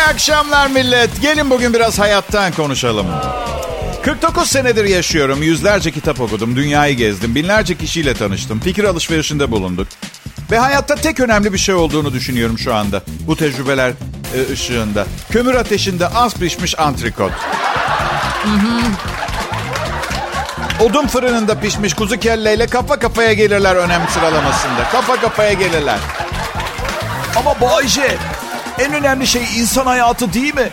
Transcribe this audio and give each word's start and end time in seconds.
İyi 0.00 0.02
akşamlar 0.02 0.66
millet. 0.66 1.22
Gelin 1.22 1.50
bugün 1.50 1.74
biraz 1.74 1.98
hayattan 1.98 2.52
konuşalım. 2.52 3.06
49 4.02 4.48
senedir 4.50 4.84
yaşıyorum. 4.84 5.42
Yüzlerce 5.42 5.90
kitap 5.90 6.20
okudum. 6.20 6.56
Dünyayı 6.56 6.96
gezdim. 6.96 7.34
Binlerce 7.34 7.78
kişiyle 7.78 8.14
tanıştım. 8.14 8.60
Fikir 8.60 8.84
alışverişinde 8.84 9.50
bulunduk. 9.50 9.88
Ve 10.50 10.58
hayatta 10.58 10.94
tek 10.94 11.20
önemli 11.20 11.52
bir 11.52 11.58
şey 11.58 11.74
olduğunu 11.74 12.12
düşünüyorum 12.12 12.58
şu 12.58 12.74
anda. 12.74 13.02
Bu 13.26 13.36
tecrübeler 13.36 13.92
e, 14.34 14.52
ışığında. 14.52 15.06
Kömür 15.30 15.54
ateşinde 15.54 16.08
az 16.08 16.34
pişmiş 16.34 16.78
antrikot. 16.78 17.32
Odun 20.80 21.06
fırınında 21.06 21.60
pişmiş 21.60 21.94
kuzu 21.94 22.16
kelleyle 22.16 22.66
kafa 22.66 22.98
kafaya 22.98 23.32
gelirler 23.32 23.76
önem 23.76 24.02
sıralamasında. 24.14 24.88
Kafa 24.92 25.20
kafaya 25.20 25.52
gelirler. 25.52 25.98
Ama 27.36 27.60
Bayce 27.60 28.18
en 28.80 28.92
önemli 28.92 29.26
şey 29.26 29.42
insan 29.56 29.86
hayatı 29.86 30.32
değil 30.32 30.54
mi? 30.54 30.68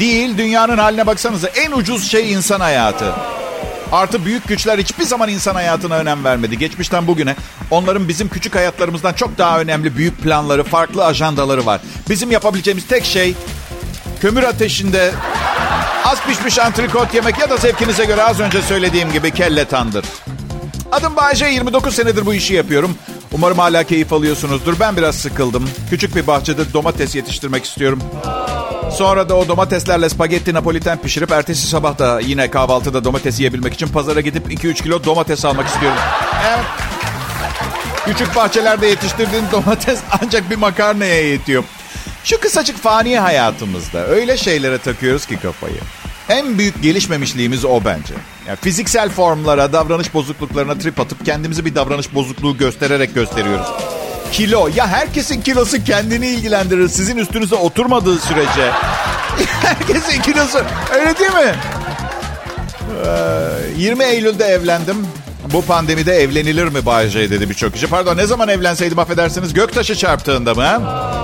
Değil. 0.00 0.38
Dünyanın 0.38 0.78
haline 0.78 1.06
baksanıza. 1.06 1.48
En 1.48 1.72
ucuz 1.72 2.10
şey 2.10 2.32
insan 2.32 2.60
hayatı. 2.60 3.14
Artı 3.92 4.24
büyük 4.24 4.48
güçler 4.48 4.78
hiçbir 4.78 5.04
zaman 5.04 5.28
insan 5.28 5.54
hayatına 5.54 5.96
önem 5.96 6.24
vermedi. 6.24 6.58
Geçmişten 6.58 7.06
bugüne 7.06 7.36
onların 7.70 8.08
bizim 8.08 8.28
küçük 8.28 8.54
hayatlarımızdan 8.54 9.12
çok 9.12 9.38
daha 9.38 9.60
önemli 9.60 9.96
büyük 9.96 10.22
planları, 10.22 10.64
farklı 10.64 11.04
ajandaları 11.04 11.66
var. 11.66 11.80
Bizim 12.08 12.30
yapabileceğimiz 12.30 12.86
tek 12.86 13.04
şey 13.04 13.34
kömür 14.20 14.42
ateşinde 14.42 15.12
az 16.04 16.22
pişmiş 16.26 16.58
antrikot 16.58 17.14
yemek 17.14 17.38
ya 17.38 17.50
da 17.50 17.56
zevkinize 17.56 18.04
göre 18.04 18.22
az 18.22 18.40
önce 18.40 18.62
söylediğim 18.62 19.12
gibi 19.12 19.30
kelle 19.30 19.64
tandır. 19.64 20.04
Adım 20.92 21.16
Bayce, 21.16 21.46
29 21.46 21.94
senedir 21.94 22.26
bu 22.26 22.34
işi 22.34 22.54
yapıyorum. 22.54 22.98
Umarım 23.32 23.58
hala 23.58 23.84
keyif 23.84 24.12
alıyorsunuzdur. 24.12 24.80
Ben 24.80 24.96
biraz 24.96 25.14
sıkıldım. 25.14 25.70
Küçük 25.90 26.16
bir 26.16 26.26
bahçede 26.26 26.72
domates 26.72 27.14
yetiştirmek 27.14 27.64
istiyorum. 27.64 28.02
Sonra 28.92 29.28
da 29.28 29.36
o 29.36 29.48
domateslerle 29.48 30.08
spagetti 30.08 30.54
napoliten 30.54 30.98
pişirip 30.98 31.32
ertesi 31.32 31.66
sabah 31.66 31.98
da 31.98 32.20
yine 32.20 32.50
kahvaltıda 32.50 33.04
domates 33.04 33.38
yiyebilmek 33.40 33.74
için 33.74 33.88
pazara 33.88 34.20
gidip 34.20 34.52
2-3 34.52 34.74
kilo 34.74 35.04
domates 35.04 35.44
almak 35.44 35.66
istiyorum. 35.66 35.98
Evet. 36.48 36.64
Küçük 38.04 38.36
bahçelerde 38.36 38.86
yetiştirdiğin 38.86 39.44
domates 39.52 40.00
ancak 40.22 40.50
bir 40.50 40.56
makarnaya 40.56 41.28
yetiyor. 41.28 41.64
Şu 42.24 42.40
kısacık 42.40 42.82
fani 42.82 43.18
hayatımızda 43.18 44.06
öyle 44.06 44.36
şeylere 44.36 44.78
takıyoruz 44.78 45.26
ki 45.26 45.36
kafayı. 45.36 45.80
En 46.28 46.58
büyük 46.58 46.82
gelişmemişliğimiz 46.82 47.64
o 47.64 47.84
bence. 47.84 48.14
Yani 48.48 48.58
fiziksel 48.60 49.08
formlara, 49.08 49.72
davranış 49.72 50.14
bozukluklarına 50.14 50.78
trip 50.78 51.00
atıp 51.00 51.24
kendimizi 51.26 51.64
bir 51.64 51.74
davranış 51.74 52.14
bozukluğu 52.14 52.56
göstererek 52.56 53.14
gösteriyoruz. 53.14 53.66
Kilo. 54.32 54.68
Ya 54.76 54.86
herkesin 54.86 55.40
kilosu 55.40 55.84
kendini 55.84 56.26
ilgilendirir. 56.26 56.88
Sizin 56.88 57.16
üstünüze 57.16 57.54
oturmadığı 57.54 58.18
sürece. 58.18 58.70
herkesin 59.62 60.22
kilosu. 60.22 60.58
Öyle 60.94 61.18
değil 61.18 61.32
mi? 61.32 61.54
Ee, 63.06 63.80
20 63.82 64.04
Eylül'de 64.04 64.44
evlendim. 64.44 65.06
Bu 65.52 65.62
pandemide 65.62 66.14
evlenilir 66.14 66.64
mi 66.64 66.86
Bayce 66.86 67.30
dedi 67.30 67.50
birçok 67.50 67.72
kişi. 67.72 67.86
Pardon 67.86 68.16
ne 68.16 68.26
zaman 68.26 68.48
evlenseydim 68.48 68.98
affedersiniz 68.98 69.54
göktaşı 69.54 69.94
çarptığında 69.94 70.54
mı? 70.54 70.82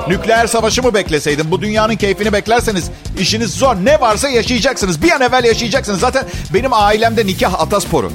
Nükleer 0.08 0.46
savaşı 0.46 0.82
mı 0.82 0.94
bekleseydim? 0.94 1.50
Bu 1.50 1.62
dünyanın 1.62 1.96
keyfini 1.96 2.32
beklerseniz 2.32 2.90
işiniz 3.18 3.54
zor. 3.54 3.76
Ne 3.76 4.00
varsa 4.00 4.28
yaşayacaksınız. 4.28 5.02
Bir 5.02 5.10
an 5.10 5.20
evvel 5.20 5.44
yaşayacaksınız. 5.44 6.00
Zaten 6.00 6.24
benim 6.54 6.72
ailemde 6.72 7.26
nikah 7.26 7.60
atasporu. 7.60 8.12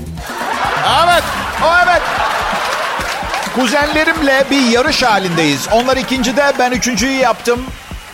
Evet, 1.05 1.23
o 1.63 1.67
evet. 1.85 2.01
Kuzenlerimle 3.55 4.45
bir 4.51 4.61
yarış 4.61 5.03
halindeyiz. 5.03 5.67
Onlar 5.71 5.97
ikincide, 5.97 6.53
ben 6.59 6.71
üçüncüyü 6.71 7.17
yaptım. 7.19 7.59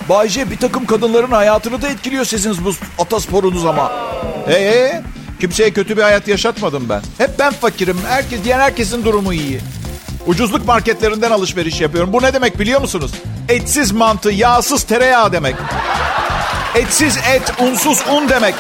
Bayce 0.10 0.52
bir 0.52 0.58
takım 0.58 0.86
kadınların 0.86 1.32
hayatını 1.32 1.82
da 1.82 1.88
etkiliyor 1.88 2.26
sizin 2.26 2.66
bu 2.66 2.74
atasporunuz 3.00 3.66
ama. 3.66 3.92
Ee, 4.50 5.02
kimseye 5.44 5.72
kötü 5.72 5.98
bir 5.98 6.02
hayat 6.02 6.28
yaşatmadım 6.28 6.90
ben. 6.90 7.02
Hep 7.18 7.40
ben 7.40 7.54
fakirim. 7.54 7.98
Herkes, 8.08 8.44
diğer 8.44 8.60
herkesin 8.60 9.06
durumu 9.06 9.34
iyi. 9.34 9.60
Ucuzluk 10.28 10.66
marketlerinden 10.66 11.32
alışveriş 11.32 11.82
yapıyorum. 11.82 12.14
Bu 12.14 12.22
ne 12.22 12.34
demek 12.34 12.60
biliyor 12.60 12.82
musunuz? 12.82 13.12
Etsiz 13.50 13.92
mantı, 13.92 14.32
yağsız 14.32 14.84
tereyağı 14.84 15.32
demek. 15.32 15.56
Etsiz 16.76 17.18
et, 17.18 17.54
unsuz 17.60 18.04
un 18.12 18.30
demek. 18.30 18.56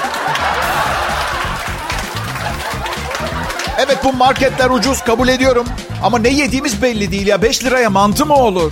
Evet 3.78 3.97
bu 4.03 4.13
marketler 4.13 4.69
ucuz 4.69 5.02
kabul 5.02 5.28
ediyorum. 5.28 5.66
Ama 6.03 6.19
ne 6.19 6.30
yediğimiz 6.30 6.81
belli 6.81 7.12
değil 7.12 7.28
ya. 7.28 7.41
5 7.41 7.63
liraya 7.63 7.90
mantı 7.90 8.25
mı 8.25 8.36
olur? 8.36 8.72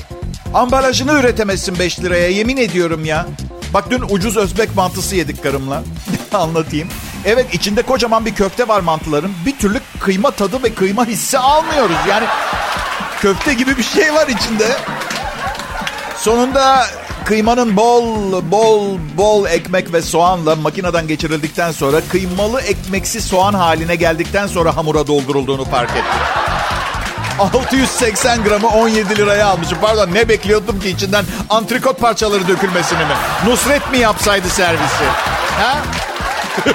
Ambalajını 0.53 1.13
üretemezsin 1.13 1.79
5 1.79 1.99
liraya 1.99 2.29
yemin 2.29 2.57
ediyorum 2.57 3.05
ya. 3.05 3.27
Bak 3.73 3.91
dün 3.91 4.03
ucuz 4.09 4.37
Özbek 4.37 4.75
mantısı 4.75 5.15
yedik 5.15 5.43
karımla. 5.43 5.83
Anlatayım. 6.33 6.87
Evet 7.25 7.53
içinde 7.53 7.81
kocaman 7.81 8.25
bir 8.25 8.35
köfte 8.35 8.67
var 8.67 8.79
mantıların. 8.79 9.31
Bir 9.45 9.57
türlü 9.57 9.79
kıyma 9.99 10.31
tadı 10.31 10.63
ve 10.63 10.73
kıyma 10.73 11.05
hissi 11.05 11.37
almıyoruz. 11.37 11.95
Yani 12.09 12.25
köfte 13.21 13.53
gibi 13.53 13.77
bir 13.77 13.83
şey 13.83 14.13
var 14.13 14.27
içinde. 14.27 14.67
Sonunda 16.17 16.85
kıymanın 17.25 17.77
bol 17.77 18.31
bol 18.51 18.97
bol 19.17 19.45
ekmek 19.45 19.93
ve 19.93 20.01
soğanla 20.01 20.55
makineden 20.55 21.07
geçirildikten 21.07 21.71
sonra 21.71 22.01
kıymalı 22.11 22.61
ekmeksi 22.61 23.21
soğan 23.21 23.53
haline 23.53 23.95
geldikten 23.95 24.47
sonra 24.47 24.77
hamura 24.77 25.07
doldurulduğunu 25.07 25.65
fark 25.65 25.89
ettim. 25.89 26.03
680 27.39 28.43
gramı 28.43 28.67
17 28.67 29.17
liraya 29.17 29.47
almışım. 29.47 29.77
Pardon 29.81 30.09
ne 30.13 30.29
bekliyordum 30.29 30.79
ki 30.79 30.89
içinden 30.89 31.25
antrikot 31.49 31.99
parçaları 31.99 32.47
dökülmesini 32.47 32.99
mi? 32.99 33.13
Nusret 33.47 33.91
mi 33.91 33.97
yapsaydı 33.97 34.49
servisi? 34.49 35.03
Ha? 35.59 35.77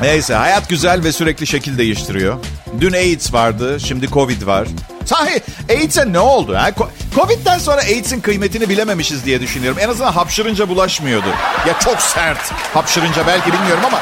Neyse 0.00 0.34
hayat 0.34 0.68
güzel 0.68 1.04
ve 1.04 1.12
sürekli 1.12 1.46
şekil 1.46 1.78
değiştiriyor. 1.78 2.38
Dün 2.80 2.92
AIDS 2.92 3.32
vardı, 3.32 3.80
şimdi 3.80 4.08
Covid 4.08 4.46
var. 4.46 4.68
Sahi 5.04 5.42
AIDS'e 5.70 6.12
ne 6.12 6.18
oldu? 6.18 6.54
Ha? 6.56 6.70
Covid'den 7.14 7.58
sonra 7.58 7.80
AIDS'in 7.80 8.20
kıymetini 8.20 8.68
bilememişiz 8.68 9.24
diye 9.24 9.40
düşünüyorum. 9.40 9.78
En 9.82 9.88
azından 9.88 10.12
hapşırınca 10.12 10.68
bulaşmıyordu. 10.68 11.26
Ya 11.68 11.78
çok 11.78 12.00
sert 12.00 12.52
hapşırınca 12.74 13.26
belki 13.26 13.52
bilmiyorum 13.52 13.82
ama... 13.86 14.00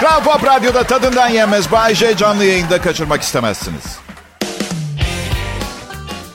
Kral 0.00 0.22
Pop 0.22 0.44
Radyo'da 0.44 0.82
tadından 0.82 1.28
yenmez. 1.28 1.72
Bay 1.72 1.94
J 1.94 2.16
canlı 2.16 2.44
yayında 2.44 2.80
kaçırmak 2.80 3.22
istemezsiniz. 3.22 3.84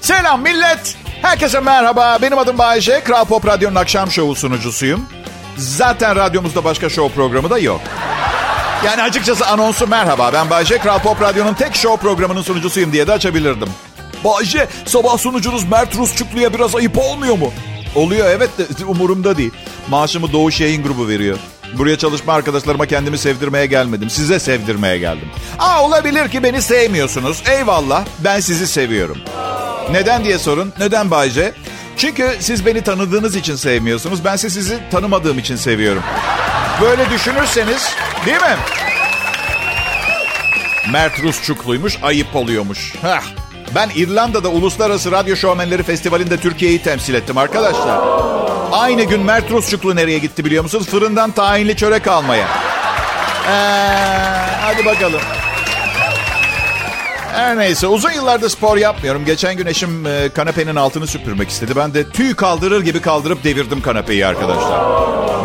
Selam 0.01 0.41
millet. 0.41 0.95
Herkese 1.21 1.59
merhaba. 1.59 2.17
Benim 2.21 2.37
adım 2.37 2.57
Bay 2.57 2.81
J. 2.81 3.03
Kral 3.03 3.25
Pop 3.25 3.47
Radyo'nun 3.47 3.75
akşam 3.75 4.11
şovu 4.11 4.35
sunucusuyum. 4.35 5.05
Zaten 5.57 6.15
radyomuzda 6.15 6.63
başka 6.63 6.89
show 6.89 7.15
programı 7.15 7.49
da 7.49 7.57
yok. 7.59 7.81
Yani 8.85 9.01
açıkçası 9.01 9.47
anonsu 9.47 9.87
merhaba 9.87 10.33
ben 10.33 10.49
Bayce 10.49 10.77
Kral 10.77 10.99
Pop 10.99 11.21
Radyo'nun 11.21 11.53
tek 11.53 11.75
show 11.75 12.01
programının 12.01 12.41
sunucusuyum 12.41 12.91
diye 12.93 13.07
de 13.07 13.11
açabilirdim. 13.13 13.69
Bayce 14.23 14.67
sabah 14.85 15.17
sunucunuz 15.17 15.69
Mert 15.69 15.95
Rusçuklu'ya 15.95 16.53
biraz 16.53 16.75
ayıp 16.75 16.97
olmuyor 16.97 17.37
mu? 17.37 17.51
Oluyor 17.95 18.27
evet 18.29 18.49
de 18.79 18.85
umurumda 18.85 19.37
değil. 19.37 19.51
Maaşımı 19.89 20.33
Doğuş 20.33 20.61
Yayın 20.61 20.83
Grubu 20.83 21.07
veriyor. 21.07 21.37
Buraya 21.77 21.97
çalışma 21.97 22.33
arkadaşlarıma 22.33 22.85
kendimi 22.85 23.17
sevdirmeye 23.17 23.65
gelmedim. 23.65 24.09
Size 24.09 24.39
sevdirmeye 24.39 24.97
geldim. 24.97 25.29
Aa 25.59 25.83
olabilir 25.83 26.29
ki 26.29 26.43
beni 26.43 26.61
sevmiyorsunuz. 26.61 27.43
Eyvallah 27.49 28.03
ben 28.19 28.39
sizi 28.39 28.67
seviyorum. 28.67 29.17
Neden 29.91 30.25
diye 30.25 30.37
sorun. 30.37 30.73
Neden 30.79 31.11
Bayce? 31.11 31.53
Çünkü 31.97 32.35
siz 32.39 32.65
beni 32.65 32.81
tanıdığınız 32.81 33.35
için 33.35 33.55
sevmiyorsunuz. 33.55 34.25
Ben 34.25 34.35
sizi 34.35 34.79
tanımadığım 34.91 35.39
için 35.39 35.55
seviyorum. 35.55 36.03
Böyle 36.81 37.09
düşünürseniz 37.09 37.89
değil 38.25 38.41
mi? 38.41 38.55
Mert 40.91 41.23
Rusçukluymuş, 41.23 41.97
ayıp 42.03 42.35
oluyormuş. 42.35 42.93
Heh. 43.01 43.21
Ben 43.75 43.89
İrlanda'da 43.95 44.49
Uluslararası 44.49 45.11
Radyo 45.11 45.35
Şovmenleri 45.35 45.83
Festivali'nde 45.83 46.37
Türkiye'yi 46.37 46.81
temsil 46.81 47.13
ettim 47.13 47.37
arkadaşlar. 47.37 47.99
Aynı 48.71 49.03
gün 49.03 49.21
Mert 49.21 49.51
Rusçuklu 49.51 49.95
nereye 49.95 50.19
gitti 50.19 50.45
biliyor 50.45 50.63
musunuz? 50.63 50.87
Fırından 50.87 51.31
tayinli 51.31 51.75
çörek 51.75 52.07
almaya. 52.07 52.47
Ee, 53.47 53.51
hadi 54.61 54.85
bakalım. 54.85 55.21
Her 57.35 57.57
neyse 57.57 57.87
uzun 57.87 58.11
yıllardır 58.11 58.49
spor 58.49 58.77
yapmıyorum. 58.77 59.25
Geçen 59.25 59.57
gün 59.57 59.65
eşim 59.65 60.05
e, 60.05 60.29
kanepenin 60.29 60.75
altını 60.75 61.07
süpürmek 61.07 61.49
istedi. 61.49 61.75
Ben 61.75 61.93
de 61.93 62.09
tüy 62.09 62.35
kaldırır 62.35 62.81
gibi 62.81 63.01
kaldırıp 63.01 63.43
devirdim 63.43 63.81
kanepeyi 63.81 64.25
arkadaşlar. 64.25 64.79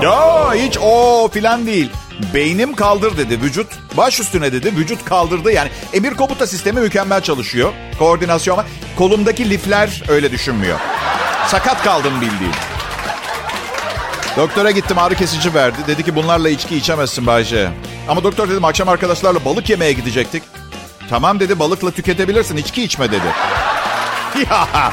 Ya 0.02 0.54
hiç 0.54 0.78
o 0.78 1.28
filan 1.32 1.66
değil. 1.66 1.90
Beynim 2.34 2.74
kaldır 2.74 3.16
dedi. 3.16 3.42
Vücut 3.42 3.66
baş 3.96 4.20
üstüne 4.20 4.52
dedi. 4.52 4.76
Vücut 4.76 5.04
kaldırdı. 5.04 5.52
Yani 5.52 5.70
emir 5.92 6.14
komuta 6.14 6.46
sistemi 6.46 6.80
mükemmel 6.80 7.20
çalışıyor. 7.20 7.72
Koordinasyon 7.98 8.56
var. 8.56 8.66
Kolumdaki 8.98 9.50
lifler 9.50 10.02
öyle 10.08 10.32
düşünmüyor. 10.32 10.78
Sakat 11.46 11.82
kaldım 11.82 12.20
bildiğin. 12.20 12.54
Doktora 14.36 14.70
gittim 14.70 14.98
ağrı 14.98 15.14
kesici 15.14 15.54
verdi. 15.54 15.78
Dedi 15.86 16.02
ki 16.02 16.14
bunlarla 16.16 16.48
içki 16.48 16.76
içemezsin 16.76 17.26
Bayce. 17.26 17.70
Ama 18.08 18.24
doktor 18.24 18.48
dedim 18.48 18.64
akşam 18.64 18.88
arkadaşlarla 18.88 19.44
balık 19.44 19.70
yemeye 19.70 19.92
gidecektik. 19.92 20.42
Tamam 21.10 21.40
dedi 21.40 21.58
balıkla 21.58 21.90
tüketebilirsin 21.90 22.56
içki 22.56 22.82
içme 22.82 23.12
dedi. 23.12 23.26
Ya 24.50 24.92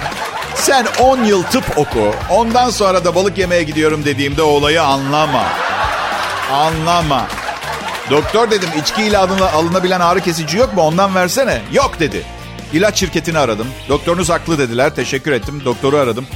Sen 0.56 0.86
10 1.00 1.24
yıl 1.24 1.44
tıp 1.44 1.78
oku. 1.78 2.16
Ondan 2.30 2.70
sonra 2.70 3.06
da 3.06 3.16
balık 3.16 3.38
yemeye 3.38 3.64
gidiyorum 3.64 4.06
dediğimde 4.06 4.42
olayı 4.42 4.84
anlama. 4.84 5.44
Anlama. 6.54 7.28
Doktor 8.10 8.52
dedim 8.52 8.70
içkiyle 8.82 9.18
alına, 9.18 9.52
alınabilen 9.52 10.00
ağrı 10.00 10.22
kesici 10.22 10.58
yok 10.58 10.74
mu? 10.74 10.82
Ondan 10.82 11.16
versene. 11.16 11.62
Yok 11.72 12.00
dedi. 12.00 12.26
İlaç 12.74 13.00
şirketini 13.00 13.40
aradım. 13.40 13.68
Doktorunuz 13.90 14.30
haklı 14.30 14.58
dediler. 14.58 14.96
Teşekkür 14.96 15.32
ettim. 15.32 15.62
Doktoru 15.66 15.98
aradım. 15.98 16.28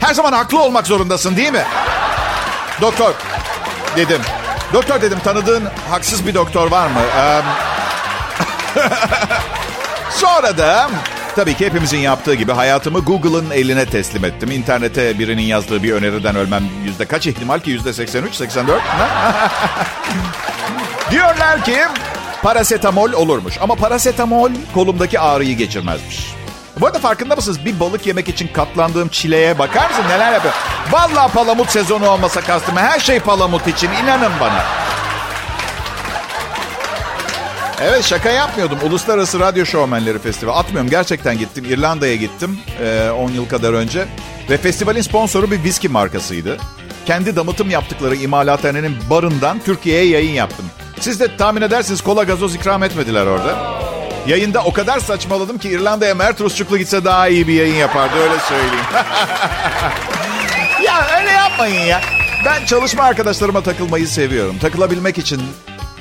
Her 0.00 0.14
zaman 0.14 0.32
haklı 0.32 0.62
olmak 0.62 0.86
zorundasın 0.86 1.36
değil 1.36 1.52
mi? 1.52 1.64
Doktor 2.80 3.14
dedim. 3.96 4.20
Doktor 4.72 5.02
dedim 5.02 5.18
tanıdığın 5.24 5.64
haksız 5.90 6.26
bir 6.26 6.34
doktor 6.34 6.70
var 6.70 6.86
mı? 6.86 7.00
Ee, 7.16 7.40
Sonra 10.10 10.58
da 10.58 10.90
tabii 11.36 11.54
ki 11.54 11.66
hepimizin 11.66 11.98
yaptığı 11.98 12.34
gibi 12.34 12.52
hayatımı 12.52 12.98
Google'ın 12.98 13.50
eline 13.50 13.86
teslim 13.86 14.24
ettim. 14.24 14.50
İnternete 14.50 15.18
birinin 15.18 15.42
yazdığı 15.42 15.82
bir 15.82 15.92
öneriden 15.92 16.36
ölmem 16.36 16.62
yüzde 16.84 17.04
kaç 17.04 17.26
ihtimal 17.26 17.60
ki? 17.60 17.70
Yüzde 17.70 17.92
83, 17.92 18.34
84? 18.34 18.82
Diyorlar 21.10 21.64
ki 21.64 21.78
parasetamol 22.42 23.12
olurmuş. 23.12 23.54
Ama 23.60 23.74
parasetamol 23.74 24.50
kolumdaki 24.74 25.20
ağrıyı 25.20 25.56
geçirmezmiş. 25.56 26.32
Bu 26.80 26.86
arada 26.86 26.98
farkında 26.98 27.36
mısınız? 27.36 27.64
Bir 27.64 27.80
balık 27.80 28.06
yemek 28.06 28.28
için 28.28 28.48
katlandığım 28.48 29.08
çileye 29.08 29.58
bakar 29.58 29.88
mısın? 29.90 30.04
Neler 30.08 30.32
yapıyor? 30.32 30.54
Vallahi 30.90 31.32
palamut 31.32 31.70
sezonu 31.70 32.08
olmasa 32.08 32.40
kastım. 32.40 32.76
Her 32.76 33.00
şey 33.00 33.20
palamut 33.20 33.66
için. 33.68 33.90
inanın 34.02 34.32
bana. 34.40 34.64
Evet 37.84 38.04
şaka 38.04 38.30
yapmıyordum. 38.30 38.78
Uluslararası 38.82 39.40
Radyo 39.40 39.66
Şovmenleri 39.66 40.18
Festivali. 40.18 40.56
Atmıyorum 40.56 40.90
gerçekten 40.90 41.38
gittim. 41.38 41.64
İrlanda'ya 41.64 42.16
gittim 42.16 42.58
10 43.18 43.30
yıl 43.30 43.48
kadar 43.48 43.72
önce. 43.72 44.04
Ve 44.50 44.56
festivalin 44.56 45.02
sponsoru 45.02 45.50
bir 45.50 45.64
viski 45.64 45.88
markasıydı. 45.88 46.56
Kendi 47.06 47.36
damıtım 47.36 47.70
yaptıkları 47.70 48.16
imalathanenin 48.16 48.96
barından 49.10 49.60
Türkiye'ye 49.64 50.08
yayın 50.08 50.32
yaptım. 50.32 50.66
Siz 51.00 51.20
de 51.20 51.36
tahmin 51.36 51.62
edersiniz 51.62 52.00
kola 52.00 52.22
gazoz 52.22 52.54
ikram 52.54 52.82
etmediler 52.82 53.26
orada. 53.26 53.58
Yayında 54.26 54.64
o 54.64 54.72
kadar 54.72 55.00
saçmaladım 55.00 55.58
ki 55.58 55.68
İrlanda'ya 55.68 56.14
Mert 56.14 56.40
Rusçuklu 56.40 56.78
gitse 56.78 57.04
daha 57.04 57.28
iyi 57.28 57.48
bir 57.48 57.54
yayın 57.54 57.74
yapardı 57.74 58.16
öyle 58.16 58.38
söyleyeyim. 58.48 58.84
ya 60.84 61.06
öyle 61.20 61.30
yapmayın 61.30 61.80
ya. 61.86 62.00
Ben 62.46 62.64
çalışma 62.64 63.02
arkadaşlarıma 63.02 63.60
takılmayı 63.60 64.08
seviyorum. 64.08 64.58
Takılabilmek 64.58 65.18
için 65.18 65.42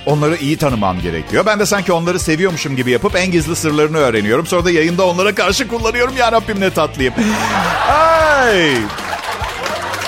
onları 0.05 0.35
iyi 0.35 0.57
tanımam 0.57 1.01
gerekiyor. 1.01 1.45
Ben 1.45 1.59
de 1.59 1.65
sanki 1.65 1.93
onları 1.93 2.19
seviyormuşum 2.19 2.75
gibi 2.75 2.91
yapıp 2.91 3.15
en 3.15 3.31
gizli 3.31 3.55
sırlarını 3.55 3.97
öğreniyorum. 3.97 4.45
Sonra 4.47 4.65
da 4.65 4.71
yayında 4.71 5.07
onlara 5.07 5.35
karşı 5.35 5.67
kullanıyorum. 5.67 6.17
Ya 6.17 6.31
Rabbim 6.31 6.59
ne 6.59 6.69
tatlıyım. 6.69 7.13
Ay. 7.89 8.73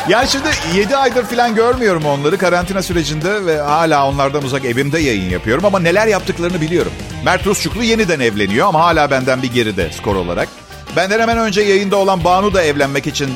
Yani 0.10 0.28
şimdi 0.28 0.48
7 0.76 0.98
aydır 0.98 1.24
falan 1.24 1.56
görmüyorum 1.56 2.06
onları 2.06 2.38
karantina 2.38 2.82
sürecinde 2.82 3.46
ve 3.46 3.62
hala 3.62 4.08
onlardan 4.08 4.44
uzak 4.44 4.66
evimde 4.66 5.00
yayın 5.00 5.30
yapıyorum 5.30 5.66
ama 5.66 5.80
neler 5.80 6.08
yaptıklarını 6.08 6.62
biliyorum. 6.62 6.92
Mert 7.26 7.48
Rusçuklu 7.48 7.84
yeniden 7.84 8.20
evleniyor 8.20 8.68
ama 8.68 8.80
hala 8.80 9.12
benden 9.12 9.42
bir 9.42 9.54
geride 9.54 9.92
skor 9.92 10.16
olarak. 10.16 10.48
Benden 10.96 11.20
hemen 11.20 11.38
önce 11.38 11.62
yayında 11.62 11.96
olan 11.96 12.24
Banu 12.24 12.54
da 12.54 12.64
evlenmek 12.64 13.08
için 13.08 13.30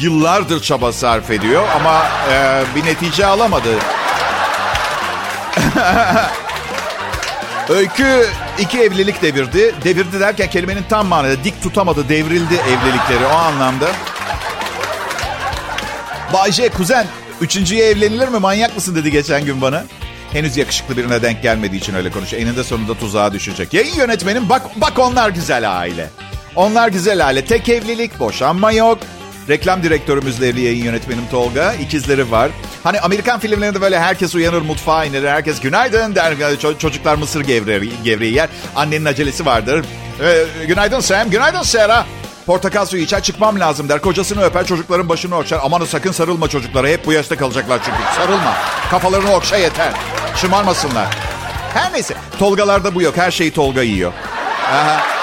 yıllardır 0.00 0.62
çaba 0.62 0.92
sarf 0.92 1.30
ediyor 1.30 1.62
ama 1.76 2.02
e, 2.32 2.62
bir 2.76 2.84
netice 2.84 3.26
alamadı. 3.26 3.70
Öykü 7.68 8.26
iki 8.58 8.80
evlilik 8.80 9.22
devirdi. 9.22 9.74
Devirdi 9.84 10.20
derken 10.20 10.50
kelimenin 10.50 10.84
tam 10.88 11.06
manada 11.06 11.44
dik 11.44 11.62
tutamadı, 11.62 12.08
devrildi 12.08 12.54
evlilikleri 12.54 13.26
o 13.26 13.36
anlamda. 13.36 13.88
Bayce 16.32 16.68
kuzen 16.68 17.06
üçüncüye 17.40 17.86
evlenilir 17.86 18.28
mi 18.28 18.38
manyak 18.38 18.74
mısın 18.74 18.96
dedi 18.96 19.10
geçen 19.10 19.44
gün 19.44 19.60
bana. 19.60 19.84
Henüz 20.32 20.56
yakışıklı 20.56 20.96
birine 20.96 21.22
denk 21.22 21.42
gelmediği 21.42 21.80
için 21.80 21.94
öyle 21.94 22.10
konuşuyor. 22.10 22.42
Eninde 22.42 22.64
sonunda 22.64 22.94
tuzağa 22.94 23.32
düşecek. 23.32 23.74
Yayın 23.74 23.94
yönetmenim 23.94 24.48
bak 24.48 24.62
bak 24.76 24.98
onlar 24.98 25.30
güzel 25.30 25.78
aile. 25.78 26.10
Onlar 26.56 26.88
güzel 26.88 27.26
aile. 27.26 27.44
Tek 27.44 27.68
evlilik, 27.68 28.20
boşanma 28.20 28.72
yok. 28.72 28.98
Reklam 29.48 29.82
direktörümüzle 29.82 30.48
evli 30.48 30.60
yayın 30.60 30.84
yönetmenim 30.84 31.24
Tolga. 31.30 31.72
İkizleri 31.72 32.30
var. 32.30 32.50
Hani 32.84 33.00
Amerikan 33.00 33.40
filmlerinde 33.40 33.80
böyle 33.80 34.00
herkes 34.00 34.34
uyanır 34.34 34.62
mutfağa 34.62 35.04
iner. 35.04 35.24
Herkes 35.24 35.60
günaydın 35.60 36.14
der. 36.14 36.34
Çocuklar 36.78 37.14
mısır 37.14 37.40
gevreği, 37.40 37.92
gevreği 38.04 38.34
yer. 38.34 38.48
Annenin 38.76 39.04
acelesi 39.04 39.46
vardır. 39.46 39.84
Ee, 40.22 40.66
günaydın 40.66 41.00
Sam, 41.00 41.30
günaydın 41.30 41.62
Sarah. 41.62 42.06
Portakal 42.46 42.86
suyu 42.86 43.02
içer 43.02 43.22
çıkmam 43.22 43.60
lazım 43.60 43.88
der. 43.88 44.00
Kocasını 44.00 44.42
öper 44.42 44.66
çocukların 44.66 45.08
başını 45.08 45.36
okşar. 45.36 45.60
Aman 45.62 45.84
sakın 45.84 46.12
sarılma 46.12 46.48
çocuklara. 46.48 46.88
Hep 46.88 47.06
bu 47.06 47.12
yaşta 47.12 47.36
kalacaklar 47.36 47.80
çünkü. 47.84 47.98
Sarılma. 48.16 48.54
Kafalarını 48.90 49.34
okşa 49.34 49.56
yeter. 49.56 49.92
Şımarmasınlar. 50.36 51.06
Her 51.74 51.92
neyse. 51.92 52.14
Tolgalarda 52.38 52.94
bu 52.94 53.02
yok. 53.02 53.16
Her 53.16 53.30
şeyi 53.30 53.52
Tolga 53.52 53.82
yiyor. 53.82 54.12
Aha. 54.72 55.13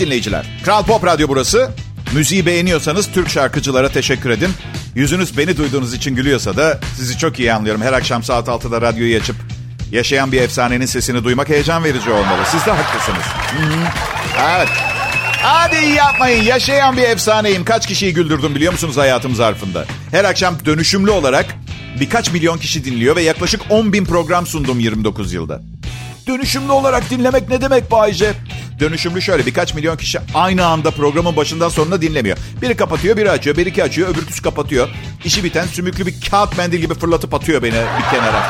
Dinleyiciler. 0.00 0.46
Kral 0.64 0.84
Pop 0.84 1.04
Radyo 1.04 1.28
burası. 1.28 1.70
Müziği 2.14 2.46
beğeniyorsanız 2.46 3.12
Türk 3.12 3.30
şarkıcılara 3.30 3.88
teşekkür 3.88 4.30
edin. 4.30 4.50
Yüzünüz 4.94 5.38
beni 5.38 5.56
duyduğunuz 5.56 5.94
için 5.94 6.14
gülüyorsa 6.14 6.56
da 6.56 6.80
sizi 6.96 7.18
çok 7.18 7.38
iyi 7.38 7.52
anlıyorum. 7.52 7.82
Her 7.82 7.92
akşam 7.92 8.22
saat 8.22 8.48
6'da 8.48 8.80
radyoyu 8.80 9.20
açıp 9.20 9.36
yaşayan 9.92 10.32
bir 10.32 10.40
efsanenin 10.40 10.86
sesini 10.86 11.24
duymak 11.24 11.48
heyecan 11.48 11.84
verici 11.84 12.10
olmalı. 12.10 12.40
Siz 12.50 12.66
de 12.66 12.70
haklısınız. 12.70 13.24
Evet. 14.56 14.68
Hadi 15.42 15.86
yapmayın. 15.90 16.42
Yaşayan 16.42 16.96
bir 16.96 17.02
efsaneyim. 17.02 17.64
Kaç 17.64 17.86
kişiyi 17.86 18.14
güldürdüm 18.14 18.54
biliyor 18.54 18.72
musunuz 18.72 18.96
hayatım 18.96 19.34
zarfında? 19.34 19.84
Her 20.10 20.24
akşam 20.24 20.54
dönüşümlü 20.64 21.10
olarak 21.10 21.46
birkaç 22.00 22.32
milyon 22.32 22.58
kişi 22.58 22.84
dinliyor 22.84 23.16
ve 23.16 23.22
yaklaşık 23.22 23.60
10 23.70 23.92
bin 23.92 24.04
program 24.04 24.46
sundum 24.46 24.80
29 24.80 25.32
yılda. 25.32 25.62
Dönüşümlü 26.30 26.72
olarak 26.72 27.10
dinlemek 27.10 27.48
ne 27.48 27.60
demek 27.60 27.90
Bayce? 27.90 28.32
Dönüşümlü 28.80 29.22
şöyle 29.22 29.46
birkaç 29.46 29.74
milyon 29.74 29.96
kişi 29.96 30.18
aynı 30.34 30.66
anda 30.66 30.90
programın 30.90 31.36
başından 31.36 31.68
sonuna 31.68 32.02
dinlemiyor. 32.02 32.38
Biri 32.62 32.76
kapatıyor, 32.76 33.16
biri 33.16 33.30
açıyor, 33.30 33.56
biri 33.56 33.68
iki 33.68 33.84
açıyor, 33.84 34.08
öbürküsü 34.08 34.42
kapatıyor. 34.42 34.88
İşi 35.24 35.44
biten 35.44 35.66
sümüklü 35.66 36.06
bir 36.06 36.14
kağıt 36.30 36.58
mendil 36.58 36.78
gibi 36.78 36.94
fırlatıp 36.94 37.34
atıyor 37.34 37.62
beni 37.62 37.72
bir 37.72 38.10
kenara. 38.10 38.46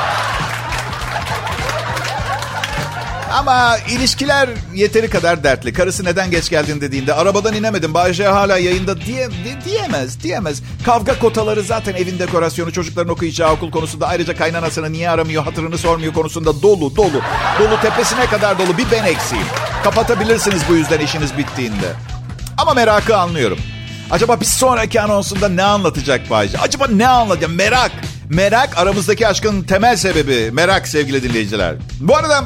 Ama 3.31 3.77
ilişkiler 3.79 4.49
yeteri 4.75 5.10
kadar 5.10 5.44
dertli. 5.44 5.72
Karısı 5.72 6.05
neden 6.05 6.31
geç 6.31 6.51
geldin 6.51 6.81
dediğinde 6.81 7.15
arabadan 7.15 7.55
inemedim. 7.55 7.94
Bayce 7.94 8.27
hala 8.27 8.58
yayında 8.58 9.01
diye, 9.01 9.29
di, 9.31 9.65
diyemez, 9.65 10.22
diyemez. 10.22 10.63
Kavga 10.84 11.19
kotaları 11.19 11.63
zaten 11.63 11.94
evin 11.94 12.19
dekorasyonu, 12.19 12.72
çocukların 12.72 13.13
okuyacağı 13.13 13.53
okul 13.53 13.70
konusunda 13.70 14.08
ayrıca 14.08 14.37
kaynanasını 14.37 14.93
niye 14.93 15.10
aramıyor, 15.10 15.44
hatırını 15.44 15.79
sormuyor 15.79 16.13
konusunda 16.13 16.63
dolu, 16.63 16.96
dolu. 16.96 17.22
Dolu 17.58 17.81
tepesine 17.82 18.27
kadar 18.27 18.58
dolu. 18.58 18.79
Bir 18.79 18.87
ben 18.93 19.05
eksiğim. 19.05 19.46
Kapatabilirsiniz 19.84 20.63
bu 20.69 20.75
yüzden 20.75 21.01
işiniz 21.01 21.39
bittiğinde. 21.39 21.93
Ama 22.58 22.75
merakı 22.75 23.17
anlıyorum. 23.17 23.58
Acaba 24.10 24.41
bir 24.41 24.46
sonraki 24.46 25.01
anonsunda 25.01 25.49
ne 25.49 25.63
anlatacak 25.63 26.31
Bayce? 26.31 26.58
Acaba 26.58 26.87
ne 26.87 27.08
anlatacak? 27.08 27.51
Merak. 27.51 27.93
Merak 28.31 28.79
aramızdaki 28.79 29.29
aşkın 29.29 29.63
temel 29.63 29.96
sebebi. 29.96 30.51
Merak 30.53 30.89
sevgili 30.89 31.22
dinleyiciler. 31.22 31.75
Bu 32.01 32.17
arada 32.17 32.44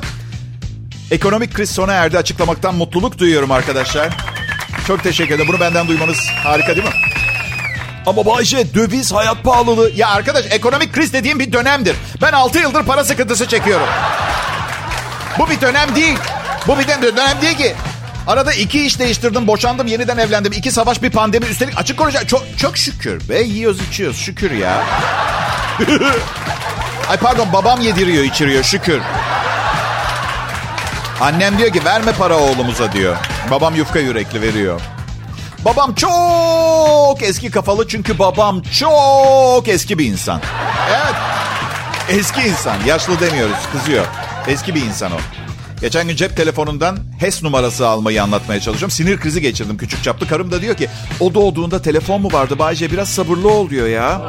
Ekonomik 1.15 1.55
kriz 1.55 1.71
sona 1.71 1.93
erdi 1.93 2.19
açıklamaktan 2.19 2.75
mutluluk 2.75 3.19
duyuyorum 3.19 3.51
arkadaşlar. 3.51 4.09
Çok 4.87 5.03
teşekkür 5.03 5.35
ederim. 5.35 5.49
Bunu 5.49 5.61
benden 5.61 5.89
duymanız 5.89 6.17
harika 6.45 6.77
değil 6.77 6.87
mi? 6.87 6.93
Ama 8.07 8.27
Bayce 8.27 8.75
döviz 8.75 9.13
hayat 9.13 9.45
pahalılığı. 9.45 9.91
Ya 9.97 10.09
arkadaş 10.09 10.45
ekonomik 10.51 10.93
kriz 10.93 11.13
dediğim 11.13 11.39
bir 11.39 11.53
dönemdir. 11.53 11.97
Ben 12.23 12.33
6 12.33 12.59
yıldır 12.59 12.85
para 12.85 13.05
sıkıntısı 13.05 13.49
çekiyorum. 13.49 13.87
Bu 15.39 15.51
bir 15.51 15.61
dönem 15.61 15.95
değil. 15.95 16.19
Bu 16.67 16.79
bir 16.79 16.89
dönem 16.89 17.43
değil 17.43 17.57
ki. 17.57 17.75
Arada 18.27 18.53
iki 18.53 18.87
iş 18.87 18.99
değiştirdim, 18.99 19.47
boşandım, 19.47 19.87
yeniden 19.87 20.19
evlendim. 20.19 20.53
İki 20.53 20.71
savaş, 20.71 21.03
bir 21.03 21.11
pandemi. 21.11 21.47
Üstelik 21.47 21.79
açık 21.79 21.99
konuşacağım. 21.99 22.27
Çok, 22.27 22.45
çok 22.59 22.77
şükür 22.77 23.29
be. 23.29 23.43
Yiyoruz, 23.43 23.89
içiyoruz. 23.89 24.19
Şükür 24.19 24.51
ya. 24.51 24.85
Ay 27.09 27.17
pardon 27.17 27.53
babam 27.53 27.81
yediriyor, 27.81 28.25
içiriyor. 28.25 28.65
Şükür. 28.65 29.01
Annem 31.21 31.59
diyor 31.59 31.73
ki 31.73 31.85
verme 31.85 32.13
para 32.13 32.39
oğlumuza 32.39 32.93
diyor. 32.93 33.17
Babam 33.51 33.75
yufka 33.75 33.99
yürekli 33.99 34.41
veriyor. 34.43 34.81
Babam 35.65 35.95
çok 35.95 37.23
eski 37.23 37.51
kafalı 37.51 37.89
çünkü 37.89 38.19
babam 38.19 38.63
çok 38.63 39.69
eski 39.69 39.99
bir 39.99 40.07
insan. 40.07 40.41
Evet. 40.91 41.15
Eski 42.09 42.41
insan. 42.41 42.77
Yaşlı 42.87 43.21
demiyoruz. 43.21 43.57
Kızıyor. 43.73 44.05
Eski 44.49 44.75
bir 44.75 44.83
insan 44.83 45.13
o. 45.13 45.17
Geçen 45.81 46.09
gün 46.09 46.17
cep 46.17 46.37
telefonundan 46.37 46.99
HES 47.19 47.43
numarası 47.43 47.89
almayı 47.89 48.23
anlatmaya 48.23 48.61
çalışıyorum. 48.61 48.91
Sinir 48.91 49.21
krizi 49.21 49.41
geçirdim 49.41 49.77
küçük 49.77 50.03
çaplı. 50.03 50.29
Karım 50.29 50.51
da 50.51 50.63
diyor 50.63 50.75
ki 50.75 50.89
o 51.21 51.35
doğduğunda 51.35 51.83
telefon 51.83 52.23
mu 52.23 52.33
vardı 52.33 52.59
Bayce 52.59 52.93
biraz 52.93 53.09
sabırlı 53.09 53.49
ol 53.53 53.71
diyor 53.71 53.89
ya. 53.89 54.21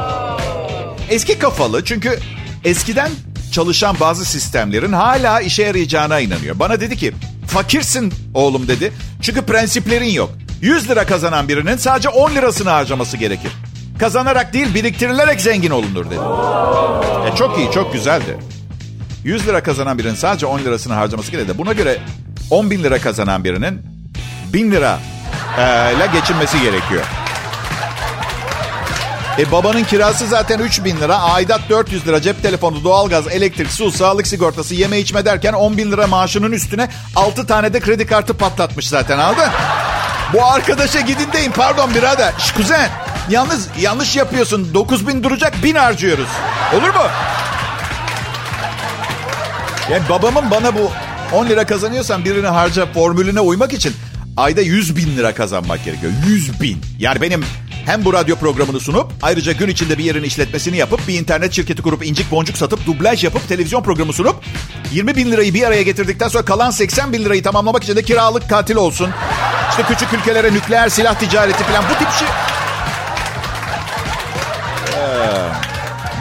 Eski 1.10 1.40
kafalı 1.40 1.84
çünkü 1.84 2.20
eskiden 2.64 3.12
çalışan 3.56 3.96
bazı 4.00 4.26
sistemlerin 4.26 4.94
hala 4.94 5.42
işe 5.42 5.64
yarayacağına 5.64 6.20
inanıyor. 6.20 6.60
Bana 6.60 6.82
dedi 6.82 6.98
ki 6.98 7.14
fakirsin 7.48 8.14
oğlum 8.34 8.68
dedi. 8.68 8.94
Çünkü 9.22 9.42
prensiplerin 9.42 10.10
yok. 10.10 10.30
100 10.62 10.90
lira 10.90 11.06
kazanan 11.06 11.48
birinin 11.48 11.78
sadece 11.78 12.10
10 12.10 12.32
lirasını 12.36 12.70
harcaması 12.70 13.18
gerekir. 13.18 13.52
Kazanarak 14.00 14.54
değil 14.54 14.74
biriktirilerek 14.74 15.42
zengin 15.42 15.72
olunur 15.72 16.06
dedi. 16.06 16.20
E 17.34 17.36
çok 17.36 17.58
iyi 17.58 17.72
çok 17.72 17.94
güzeldi. 17.94 18.38
100 19.24 19.48
lira 19.48 19.64
kazanan 19.64 19.98
birinin 19.98 20.16
sadece 20.16 20.46
10 20.46 20.60
lirasını 20.60 20.94
harcaması 20.94 21.32
gerekir. 21.32 21.58
Buna 21.58 21.74
göre 21.74 21.98
10 22.50 22.72
bin 22.72 22.84
lira 22.84 23.00
kazanan 23.00 23.44
birinin 23.44 23.82
1000 24.54 24.72
lira 24.72 25.00
ile 25.96 26.20
geçinmesi 26.20 26.62
gerekiyor. 26.62 27.04
E 29.40 29.52
babanın 29.52 29.84
kirası 29.84 30.28
zaten 30.28 30.60
3 30.60 30.84
bin 30.84 30.98
lira, 30.98 31.18
aidat 31.18 31.62
400 31.70 32.08
lira, 32.08 32.22
cep 32.22 32.42
telefonu, 32.44 32.84
doğalgaz, 32.84 33.28
elektrik, 33.28 33.72
su, 33.72 33.92
sağlık 33.92 34.28
sigortası, 34.28 34.76
yeme 34.76 35.00
içme 35.00 35.26
derken 35.26 35.54
10 35.54 35.78
bin 35.78 35.92
lira 35.92 36.08
maaşının 36.08 36.52
üstüne 36.52 36.90
6 37.16 37.48
tane 37.48 37.74
de 37.74 37.80
kredi 37.80 38.06
kartı 38.06 38.34
patlatmış 38.34 38.88
zaten 38.88 39.18
aldın. 39.20 39.50
Bu 40.34 40.46
arkadaşa 40.46 41.02
gidin 41.02 41.34
deyin 41.34 41.52
pardon 41.52 41.96
birader. 41.96 42.34
Şş 42.40 42.52
kuzen 42.52 42.90
yalnız 43.30 43.68
yanlış 43.82 44.16
yapıyorsun 44.16 44.74
9 44.74 45.08
bin 45.08 45.24
duracak 45.24 45.64
bin 45.64 45.76
harcıyoruz. 45.76 46.30
Olur 46.74 46.90
mu? 46.90 47.06
Yani 49.92 50.04
babamın 50.10 50.52
bana 50.52 50.76
bu 50.76 50.92
10 51.34 51.46
lira 51.46 51.66
kazanıyorsan 51.66 52.26
birini 52.26 52.48
harca 52.48 52.86
formülüne 52.86 53.40
uymak 53.40 53.74
için 53.74 53.94
ayda 54.38 54.62
100 54.62 54.96
bin 54.96 55.18
lira 55.18 55.34
kazanmak 55.34 55.86
gerekiyor. 55.86 56.12
100 56.28 56.62
bin. 56.62 56.82
Yani 57.00 57.22
benim 57.22 57.46
hem 57.86 58.06
bu 58.06 58.14
radyo 58.14 58.36
programını 58.36 58.80
sunup 58.80 59.12
ayrıca 59.22 59.52
gün 59.52 59.68
içinde 59.68 59.98
bir 59.98 60.04
yerin 60.04 60.24
işletmesini 60.24 60.78
yapıp 60.78 61.08
bir 61.08 61.20
internet 61.20 61.54
şirketi 61.54 61.82
kurup 61.82 62.06
incik 62.06 62.32
boncuk 62.32 62.58
satıp 62.58 62.86
dublaj 62.86 63.24
yapıp 63.24 63.48
televizyon 63.48 63.84
programı 63.84 64.14
sunup 64.14 64.36
20 64.92 65.16
bin 65.16 65.32
lirayı 65.32 65.54
bir 65.54 65.64
araya 65.64 65.84
getirdikten 65.84 66.28
sonra 66.28 66.46
kalan 66.46 66.72
80 66.72 67.14
bin 67.14 67.26
lirayı 67.26 67.44
tamamlamak 67.44 67.84
için 67.84 67.96
de 67.96 68.04
kiralık 68.04 68.50
katil 68.50 68.76
olsun. 68.76 69.10
İşte 69.70 69.84
küçük 69.84 70.14
ülkelere 70.14 70.54
nükleer 70.54 70.90
silah 70.90 71.20
ticareti 71.20 71.64
falan 71.64 71.84
bu 71.90 72.00
tip 72.00 72.12
şey. 72.12 72.28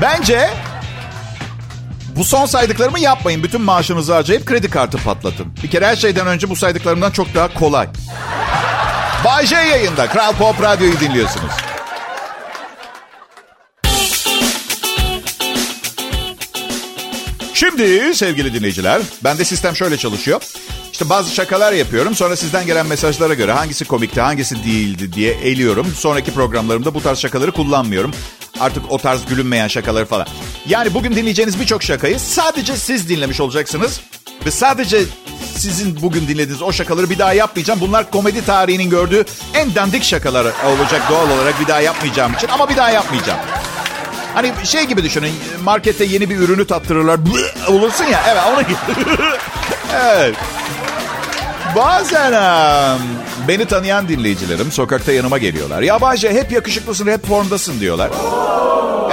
Bence 0.02 0.50
bu 2.16 2.24
son 2.24 2.46
saydıklarımı 2.46 3.00
yapmayın. 3.00 3.42
Bütün 3.42 3.60
maaşınızı 3.60 4.14
harcayıp 4.14 4.46
kredi 4.46 4.70
kartı 4.70 4.98
patlatın. 4.98 5.46
Bir 5.62 5.70
kere 5.70 5.86
her 5.86 5.96
şeyden 5.96 6.26
önce 6.26 6.50
bu 6.50 6.56
saydıklarımdan 6.56 7.10
çok 7.10 7.34
daha 7.34 7.54
kolay. 7.54 7.88
Bay 9.24 9.46
yayında. 9.50 10.06
Kral 10.08 10.32
Pop 10.32 10.62
Radyo'yu 10.62 11.00
dinliyorsunuz. 11.00 11.52
Şimdi 17.54 18.14
sevgili 18.14 18.54
dinleyiciler, 18.54 19.02
bende 19.24 19.44
sistem 19.44 19.76
şöyle 19.76 19.96
çalışıyor. 19.96 20.42
İşte 20.92 21.08
bazı 21.08 21.34
şakalar 21.34 21.72
yapıyorum. 21.72 22.14
Sonra 22.14 22.36
sizden 22.36 22.66
gelen 22.66 22.86
mesajlara 22.86 23.34
göre 23.34 23.52
hangisi 23.52 23.84
komikti, 23.84 24.20
hangisi 24.20 24.64
değildi 24.64 25.12
diye 25.12 25.34
eliyorum. 25.34 25.86
Sonraki 25.98 26.34
programlarımda 26.34 26.94
bu 26.94 27.02
tarz 27.02 27.18
şakaları 27.18 27.52
kullanmıyorum. 27.52 28.10
Artık 28.60 28.92
o 28.92 28.98
tarz 28.98 29.26
gülünmeyen 29.26 29.68
şakaları 29.68 30.06
falan. 30.06 30.26
Yani 30.68 30.94
bugün 30.94 31.14
dinleyeceğiniz 31.14 31.60
birçok 31.60 31.82
şakayı 31.82 32.20
sadece 32.20 32.76
siz 32.76 33.08
dinlemiş 33.08 33.40
olacaksınız. 33.40 34.00
Ve 34.46 34.50
sadece 34.50 35.00
sizin 35.56 36.02
bugün 36.02 36.20
dinlediğiniz 36.28 36.62
o 36.62 36.72
şakaları 36.72 37.10
bir 37.10 37.18
daha 37.18 37.32
yapmayacağım. 37.32 37.80
Bunlar 37.80 38.10
komedi 38.10 38.44
tarihinin 38.46 38.90
gördüğü 38.90 39.24
en 39.54 39.74
dandik 39.74 40.04
şakalar 40.04 40.46
olacak 40.66 41.02
doğal 41.10 41.30
olarak 41.30 41.60
bir 41.60 41.66
daha 41.66 41.80
yapmayacağım 41.80 42.32
için. 42.34 42.48
Ama 42.48 42.68
bir 42.68 42.76
daha 42.76 42.90
yapmayacağım. 42.90 43.38
Hani 44.34 44.52
şey 44.64 44.84
gibi 44.84 45.02
düşünün 45.04 45.32
markette 45.64 46.04
yeni 46.04 46.30
bir 46.30 46.36
ürünü 46.36 46.66
tattırırlar. 46.66 47.20
Olursun 47.68 48.04
ya 48.04 48.22
evet 48.28 48.42
onu 48.52 48.62
evet. 50.04 50.34
Bazen 51.76 52.32
beni 53.48 53.64
tanıyan 53.64 54.08
dinleyicilerim 54.08 54.72
sokakta 54.72 55.12
yanıma 55.12 55.38
geliyorlar. 55.38 55.82
Ya 55.82 56.00
Bayce 56.00 56.32
hep 56.32 56.52
yakışıklısın, 56.52 57.06
hep 57.06 57.26
formdasın 57.26 57.80
diyorlar. 57.80 58.10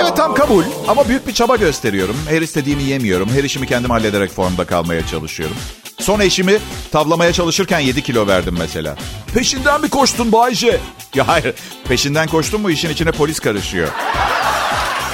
Evet 0.01 0.17
tam 0.17 0.33
kabul 0.33 0.63
ama 0.87 1.07
büyük 1.07 1.27
bir 1.27 1.33
çaba 1.33 1.55
gösteriyorum. 1.55 2.15
Her 2.29 2.41
istediğimi 2.41 2.83
yemiyorum. 2.83 3.29
Her 3.29 3.43
işimi 3.43 3.67
kendim 3.67 3.89
hallederek 3.89 4.31
formda 4.31 4.65
kalmaya 4.65 5.07
çalışıyorum. 5.07 5.55
Son 5.99 6.19
eşimi 6.19 6.57
tavlamaya 6.91 7.33
çalışırken 7.33 7.79
7 7.79 8.01
kilo 8.01 8.27
verdim 8.27 8.55
mesela. 8.59 8.95
Peşinden 9.33 9.81
mi 9.81 9.89
koştun 9.89 10.31
Bayce? 10.31 10.79
Ya 11.15 11.27
hayır 11.27 11.53
peşinden 11.87 12.27
koştun 12.27 12.61
mu 12.61 12.71
işin 12.71 12.89
içine 12.89 13.11
polis 13.11 13.39
karışıyor. 13.39 13.87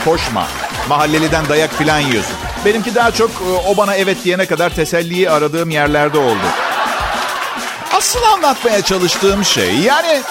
Koşma. 0.06 0.48
Mahalleliden 0.90 1.50
dayak 1.50 1.74
filan 1.74 2.00
yiyorsun. 2.00 2.36
Benimki 2.66 2.96
daha 2.96 3.12
çok 3.12 3.32
o 3.68 3.78
bana 3.78 3.96
evet 3.96 4.18
diyene 4.24 4.46
kadar 4.46 4.76
teselliyi 4.76 5.30
aradığım 5.30 5.70
yerlerde 5.70 6.18
oldu. 6.18 6.48
Asıl 7.98 8.24
anlatmaya 8.24 8.82
çalıştığım 8.82 9.46
şey 9.46 9.76
yani 9.76 10.22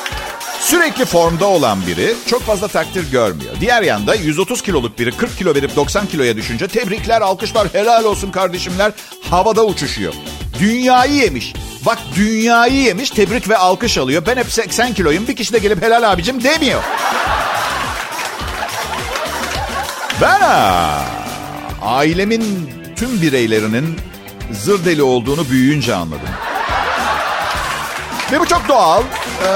sürekli 0.67 1.05
formda 1.05 1.47
olan 1.47 1.87
biri 1.87 2.15
çok 2.27 2.43
fazla 2.43 2.69
takdir 2.69 3.11
görmüyor. 3.11 3.55
Diğer 3.61 3.83
yanda 3.83 4.15
130 4.15 4.63
kiloluk 4.63 4.99
biri 4.99 5.13
40 5.13 5.39
kilo 5.39 5.55
verip 5.55 5.77
90 5.77 6.07
kiloya 6.07 6.37
düşünce 6.37 6.69
tebrikler, 6.69 7.21
alkışlar, 7.21 7.69
helal 7.73 8.05
olsun 8.05 8.31
kardeşimler 8.31 8.93
havada 9.31 9.67
uçuşuyor. 9.67 10.13
Dünyayı 10.61 11.13
yemiş. 11.13 11.55
Bak 11.87 11.99
dünyayı 12.17 12.75
yemiş 12.75 13.11
tebrik 13.11 13.49
ve 13.49 13.57
alkış 13.57 13.99
alıyor. 13.99 14.23
Ben 14.27 14.37
hep 14.37 14.53
80 14.53 14.95
kiloyum 14.95 15.29
bir 15.29 15.37
kişi 15.37 15.53
de 15.53 15.59
gelip 15.59 15.83
helal 15.83 16.13
abicim 16.13 16.45
demiyor. 16.45 16.83
Ben 20.21 20.41
ailemin 21.83 22.71
tüm 22.97 23.23
bireylerinin 23.23 23.97
zır 24.53 24.85
deli 24.85 25.03
olduğunu 25.03 25.51
büyüyünce 25.51 25.95
anladım. 25.95 26.29
Ve 28.33 28.41
bu 28.41 28.47
çok 28.47 28.69
doğal. 28.69 29.03
Ee, 29.03 29.49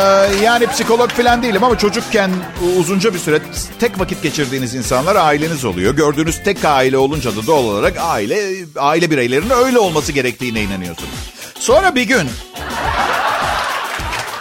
yani 0.42 0.66
psikolog 0.66 1.10
falan 1.10 1.42
değilim 1.42 1.64
ama 1.64 1.78
çocukken 1.78 2.30
uzunca 2.78 3.14
bir 3.14 3.18
süre 3.18 3.40
tek 3.80 4.00
vakit 4.00 4.22
geçirdiğiniz 4.22 4.74
insanlar 4.74 5.16
aileniz 5.16 5.64
oluyor. 5.64 5.94
Gördüğünüz 5.94 6.42
tek 6.44 6.64
aile 6.64 6.98
olunca 6.98 7.36
da 7.36 7.46
doğal 7.46 7.64
olarak 7.64 7.94
aile 8.00 8.50
aile 8.78 9.10
bireylerinin 9.10 9.50
öyle 9.50 9.78
olması 9.78 10.12
gerektiğine 10.12 10.60
inanıyorsunuz. 10.62 11.10
Sonra 11.58 11.94
bir 11.94 12.02
gün 12.02 12.28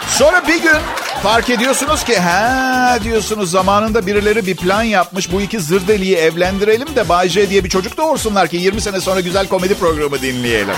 Sonra 0.08 0.48
bir 0.48 0.62
gün 0.62 0.78
fark 1.22 1.50
ediyorsunuz 1.50 2.04
ki 2.04 2.18
ha 2.18 2.98
diyorsunuz 3.04 3.50
zamanında 3.50 4.06
birileri 4.06 4.46
bir 4.46 4.56
plan 4.56 4.82
yapmış. 4.82 5.32
Bu 5.32 5.40
iki 5.40 5.60
zırdeliyi 5.60 6.16
evlendirelim 6.16 6.96
de 6.96 7.08
Bay 7.08 7.28
J 7.28 7.50
diye 7.50 7.64
bir 7.64 7.68
çocuk 7.68 7.96
doğursunlar 7.96 8.48
ki 8.48 8.56
20 8.56 8.80
sene 8.80 9.00
sonra 9.00 9.20
güzel 9.20 9.46
komedi 9.48 9.74
programı 9.74 10.22
dinleyelim. 10.22 10.74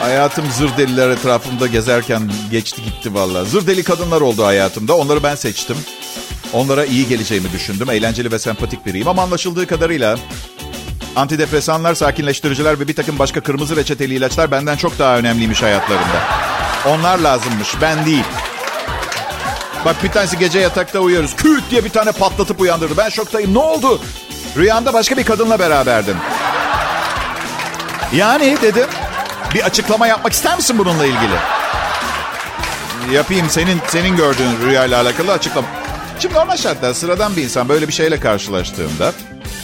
Hayatım 0.00 0.50
zır 0.50 0.76
deliler 0.76 1.10
etrafımda 1.10 1.66
gezerken 1.66 2.30
geçti 2.50 2.82
gitti 2.84 3.14
valla. 3.14 3.44
Zır 3.44 3.66
deli 3.66 3.82
kadınlar 3.82 4.20
oldu 4.20 4.44
hayatımda. 4.46 4.96
Onları 4.96 5.22
ben 5.22 5.34
seçtim. 5.34 5.76
Onlara 6.52 6.84
iyi 6.84 7.08
geleceğimi 7.08 7.52
düşündüm. 7.52 7.90
Eğlenceli 7.90 8.32
ve 8.32 8.38
sempatik 8.38 8.86
biriyim 8.86 9.08
ama 9.08 9.22
anlaşıldığı 9.22 9.66
kadarıyla 9.66 10.18
antidepresanlar, 11.16 11.94
sakinleştiriciler 11.94 12.80
ve 12.80 12.88
bir 12.88 12.94
takım 12.94 13.18
başka 13.18 13.40
kırmızı 13.40 13.76
reçeteli 13.76 14.14
ilaçlar 14.14 14.50
benden 14.50 14.76
çok 14.76 14.98
daha 14.98 15.18
önemliymiş 15.18 15.62
hayatlarında. 15.62 16.20
Onlar 16.86 17.18
lazımmış, 17.18 17.68
ben 17.80 18.06
değil. 18.06 18.24
Bak 19.84 19.96
bir 20.04 20.10
tanesi 20.10 20.38
gece 20.38 20.58
yatakta 20.58 21.00
uyuyoruz. 21.00 21.36
Küt 21.36 21.62
diye 21.70 21.84
bir 21.84 21.90
tane 21.90 22.12
patlatıp 22.12 22.60
uyandırdı. 22.60 22.96
Ben 22.96 23.08
şoktayım. 23.08 23.54
Ne 23.54 23.58
oldu? 23.58 24.00
Rüyamda 24.56 24.92
başka 24.92 25.16
bir 25.16 25.24
kadınla 25.24 25.58
beraberdim. 25.58 26.16
Yani 28.12 28.58
dedim 28.62 28.86
bir 29.54 29.62
açıklama 29.64 30.06
yapmak 30.06 30.32
ister 30.32 30.56
misin 30.56 30.78
bununla 30.78 31.06
ilgili? 31.06 31.34
Yapayım 33.12 33.50
senin 33.50 33.80
senin 33.88 34.16
gördüğün 34.16 34.66
rüyayla 34.66 35.00
alakalı 35.00 35.32
açıklama. 35.32 35.68
Şimdi 36.18 36.34
normal 36.34 36.56
şartlar 36.56 36.94
sıradan 36.94 37.36
bir 37.36 37.42
insan 37.42 37.68
böyle 37.68 37.88
bir 37.88 37.92
şeyle 37.92 38.20
karşılaştığında 38.20 39.12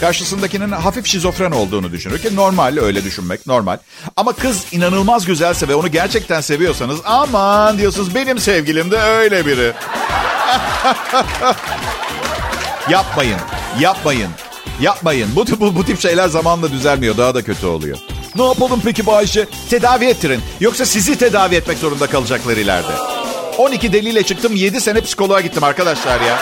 karşısındakinin 0.00 0.73
hafif 0.73 1.07
şizofren 1.07 1.50
olduğunu 1.50 1.93
düşünür 1.93 2.19
ki 2.19 2.37
normal 2.37 2.78
öyle 2.78 3.05
düşünmek 3.05 3.47
normal. 3.47 3.78
Ama 4.16 4.33
kız 4.33 4.64
inanılmaz 4.73 5.26
güzelse 5.26 5.69
ve 5.69 5.75
onu 5.75 5.88
gerçekten 5.88 6.40
seviyorsanız 6.40 7.00
aman 7.05 7.78
diyorsunuz 7.78 8.14
benim 8.14 8.38
sevgilim 8.38 8.90
de 8.90 8.97
öyle 8.97 9.47
biri. 9.47 9.73
yapmayın, 12.90 13.38
yapmayın, 13.81 14.31
yapmayın. 14.81 15.28
Bu, 15.37 15.47
bu, 15.61 15.76
bu 15.76 15.85
tip 15.85 16.00
şeyler 16.00 16.28
zamanla 16.28 16.73
düzelmiyor 16.73 17.16
daha 17.16 17.35
da 17.35 17.43
kötü 17.43 17.66
oluyor. 17.66 17.99
Ne 18.38 18.45
yapalım 18.47 18.81
peki 18.85 19.07
Bayşe? 19.07 19.47
Tedavi 19.71 20.05
ettirin. 20.05 20.40
Yoksa 20.61 20.87
sizi 20.87 21.19
tedavi 21.19 21.55
etmek 21.55 21.78
zorunda 21.78 22.07
kalacaklar 22.07 22.57
ileride. 22.57 22.93
12 23.59 23.93
deliyle 23.93 24.23
çıktım 24.23 24.57
7 24.57 24.81
sene 24.81 25.00
psikoloğa 25.00 25.40
gittim 25.40 25.64
arkadaşlar 25.64 26.21
ya. 26.21 26.38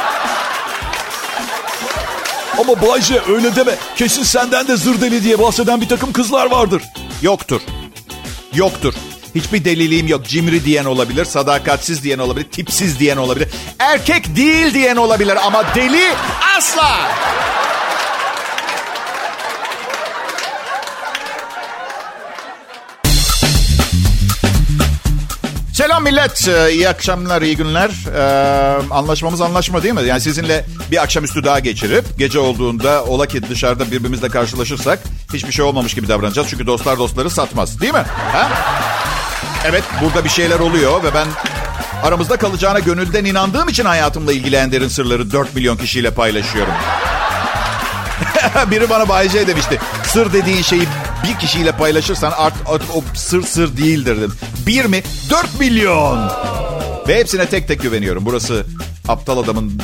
Ama 2.59 2.83
Bayce 2.83 3.21
öyle 3.29 3.57
deme. 3.57 3.75
Kesin 3.97 4.23
senden 4.23 4.69
de 4.69 4.77
zır 4.77 5.01
deli 5.01 5.25
diye 5.25 5.39
bahseden 5.39 5.81
bir 5.81 5.89
takım 5.89 6.13
kızlar 6.13 6.51
vardır. 6.51 6.83
Yoktur. 7.23 7.61
Yoktur. 8.55 8.95
Hiçbir 9.35 9.65
deliliğim 9.65 10.07
yok. 10.07 10.25
Cimri 10.27 10.65
diyen 10.65 10.85
olabilir, 10.85 11.25
sadakatsiz 11.25 12.03
diyen 12.05 12.19
olabilir, 12.19 12.45
tipsiz 12.51 12.99
diyen 13.01 13.17
olabilir. 13.17 13.49
erkek 13.79 14.37
değil 14.37 14.75
diyen 14.75 14.97
olabilir 14.97 15.37
ama 15.47 15.65
deli 15.75 16.05
asla. 16.59 17.09
Selam 25.75 26.03
millet. 26.03 26.49
Ee, 26.49 26.73
iyi 26.73 26.89
akşamlar, 26.89 27.43
iyi 27.43 27.57
günler. 27.57 27.91
Ee, 28.15 28.89
anlaşmamız 28.91 29.41
anlaşma 29.41 29.83
değil 29.83 29.95
mi? 29.95 30.03
Yani 30.03 30.21
sizinle 30.21 30.65
bir 30.91 31.03
akşamüstü 31.03 31.45
daha 31.45 31.59
geçirip 31.59 32.05
gece 32.19 32.39
olduğunda 32.39 33.05
ola 33.05 33.27
ki 33.27 33.43
dışarıda 33.51 33.91
birbirimizle 33.91 34.29
karşılaşırsak 34.29 34.99
hiçbir 35.35 35.53
şey 35.53 35.65
olmamış 35.65 35.95
gibi 35.95 36.09
davranacağız. 36.09 36.49
Çünkü 36.51 36.67
dostlar 36.67 36.99
dostları 36.99 37.31
satmaz 37.31 37.81
değil 37.81 37.93
mi? 37.93 38.05
Ha? 38.33 38.49
Evet 39.65 39.83
burada 40.03 40.25
bir 40.25 40.29
şeyler 40.29 40.59
oluyor 40.59 41.05
ve 41.05 41.15
ben 41.15 41.27
aramızda 42.03 42.37
kalacağına 42.37 42.79
gönülden 42.79 43.25
inandığım 43.25 43.69
için 43.69 43.85
hayatımla 43.85 44.33
ilgili 44.33 44.57
Ender'in 44.57 44.89
sırları 44.89 45.33
4 45.33 45.55
milyon 45.55 45.77
kişiyle 45.77 46.11
paylaşıyorum. 46.11 46.75
Biri 48.71 48.91
bana 48.91 49.09
Bay 49.09 49.29
J 49.29 49.47
demişti. 49.47 49.81
Sır 50.05 50.33
dediğin 50.33 50.63
şeyi 50.63 50.87
bir 51.25 51.39
kişiyle 51.39 51.73
paylaşırsan 51.73 52.33
artık, 52.37 52.69
artık 52.69 52.97
o 52.97 53.03
sır 53.15 53.43
sır 53.43 53.77
değildir 53.77 54.17
dedim. 54.17 54.35
Bir 54.67 54.85
mi? 54.85 55.03
Dört 55.31 55.61
milyon. 55.61 56.31
Ve 57.09 57.19
hepsine 57.19 57.47
tek 57.47 57.69
tek 57.69 57.83
güveniyorum. 57.83 58.27
Burası 58.27 58.67
aptal 59.09 59.39
adamın 59.39 59.83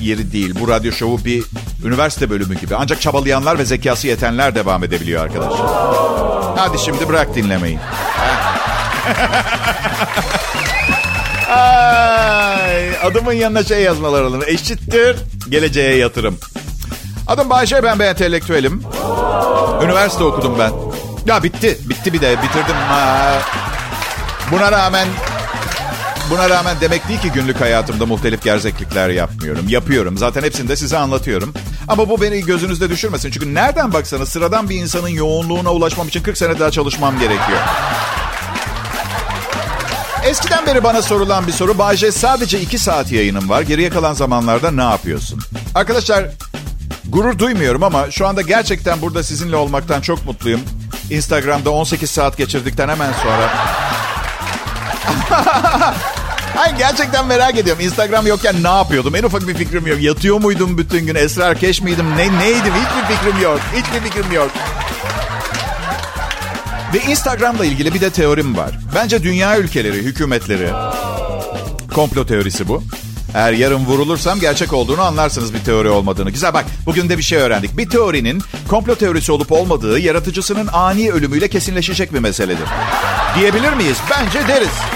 yeri 0.00 0.32
değil. 0.32 0.54
Bu 0.60 0.68
radyo 0.68 0.92
şovu 0.92 1.24
bir 1.24 1.44
üniversite 1.84 2.30
bölümü 2.30 2.60
gibi. 2.60 2.76
Ancak 2.76 3.00
çabalayanlar 3.00 3.58
ve 3.58 3.64
zekası 3.64 4.06
yetenler 4.06 4.54
devam 4.54 4.84
edebiliyor 4.84 5.22
arkadaşlar. 5.22 5.66
Hadi 6.56 6.78
şimdi 6.78 7.08
bırak 7.08 7.34
dinlemeyi. 7.34 7.78
Ay, 11.50 12.98
adımın 13.02 13.32
yanına 13.32 13.64
şey 13.64 13.82
yazmaları 13.82 14.44
Eşittir 14.46 15.16
geleceğe 15.48 15.96
yatırım. 15.96 16.38
Adım 17.26 17.50
Bayşe 17.50 17.82
ben 17.82 17.98
bir 17.98 18.04
entelektüelim. 18.04 18.82
Üniversite 19.82 20.24
okudum 20.24 20.58
ben. 20.58 20.72
Ya 21.26 21.42
bitti. 21.42 21.78
Bitti 21.88 22.12
bir 22.12 22.20
de 22.20 22.36
bitirdim. 22.42 22.76
Buna 24.50 24.72
rağmen 24.72 25.08
Buna 26.30 26.50
rağmen 26.50 26.76
demek 26.80 27.08
değil 27.08 27.20
ki 27.20 27.32
günlük 27.32 27.60
hayatımda 27.60 28.06
muhtelif 28.06 28.42
gerzeklikler 28.42 29.08
yapmıyorum. 29.08 29.68
Yapıyorum. 29.68 30.18
Zaten 30.18 30.42
hepsini 30.42 30.68
de 30.68 30.76
size 30.76 30.98
anlatıyorum. 30.98 31.54
Ama 31.88 32.08
bu 32.08 32.20
beni 32.20 32.44
gözünüzde 32.44 32.90
düşürmesin. 32.90 33.30
Çünkü 33.30 33.54
nereden 33.54 33.92
baksanız 33.92 34.28
sıradan 34.28 34.68
bir 34.68 34.76
insanın 34.76 35.08
yoğunluğuna 35.08 35.72
ulaşmam 35.72 36.08
için 36.08 36.22
40 36.22 36.38
sene 36.38 36.58
daha 36.58 36.70
çalışmam 36.70 37.18
gerekiyor. 37.18 37.58
Eskiden 40.24 40.66
beri 40.66 40.84
bana 40.84 41.02
sorulan 41.02 41.46
bir 41.46 41.52
soru. 41.52 41.78
Bayce 41.78 42.12
sadece 42.12 42.60
2 42.60 42.78
saat 42.78 43.12
yayınım 43.12 43.48
var. 43.48 43.62
Geriye 43.62 43.90
kalan 43.90 44.14
zamanlarda 44.14 44.70
ne 44.70 44.82
yapıyorsun? 44.82 45.40
Arkadaşlar 45.74 46.24
Gurur 47.08 47.38
duymuyorum 47.38 47.82
ama 47.82 48.10
şu 48.10 48.26
anda 48.26 48.42
gerçekten 48.42 49.02
burada 49.02 49.22
sizinle 49.22 49.56
olmaktan 49.56 50.00
çok 50.00 50.26
mutluyum. 50.26 50.60
Instagram'da 51.10 51.70
18 51.70 52.10
saat 52.10 52.36
geçirdikten 52.36 52.88
hemen 52.88 53.12
sonra. 53.12 53.50
Hayır 56.56 56.76
gerçekten 56.76 57.26
merak 57.26 57.58
ediyorum. 57.58 57.82
Instagram 57.84 58.26
yokken 58.26 58.62
ne 58.62 58.68
yapıyordum? 58.68 59.16
En 59.16 59.22
ufak 59.22 59.48
bir 59.48 59.54
fikrim 59.54 59.86
yok. 59.86 60.02
Yatıyor 60.02 60.40
muydum 60.40 60.78
bütün 60.78 61.06
gün? 61.06 61.14
Esrar 61.14 61.58
keş 61.58 61.82
miydim? 61.82 62.16
Ne, 62.16 62.38
neydim? 62.38 62.72
Hiçbir 62.74 63.14
fikrim 63.14 63.42
yok. 63.42 63.60
Hiçbir 63.76 64.10
fikrim 64.10 64.32
yok. 64.32 64.50
Ve 66.94 67.10
Instagram'la 67.10 67.64
ilgili 67.64 67.94
bir 67.94 68.00
de 68.00 68.10
teorim 68.10 68.56
var. 68.56 68.70
Bence 68.94 69.22
dünya 69.22 69.58
ülkeleri, 69.58 69.96
hükümetleri... 69.96 70.70
Komplo 71.94 72.26
teorisi 72.26 72.68
bu. 72.68 72.82
Eğer 73.34 73.52
yarın 73.52 73.84
vurulursam 73.86 74.40
gerçek 74.40 74.72
olduğunu 74.72 75.02
anlarsınız 75.02 75.54
bir 75.54 75.58
teori 75.58 75.88
olmadığını. 75.88 76.30
Güzel 76.30 76.54
bak 76.54 76.64
bugün 76.86 77.08
de 77.08 77.18
bir 77.18 77.22
şey 77.22 77.38
öğrendik. 77.38 77.76
Bir 77.76 77.88
teorinin 77.88 78.42
komplo 78.68 78.94
teorisi 78.94 79.32
olup 79.32 79.52
olmadığı 79.52 79.98
yaratıcısının 79.98 80.68
ani 80.72 81.12
ölümüyle 81.12 81.48
kesinleşecek 81.48 82.14
bir 82.14 82.18
meseledir. 82.18 82.68
Diyebilir 83.38 83.72
miyiz? 83.72 83.96
Bence 84.10 84.48
deriz. 84.48 84.95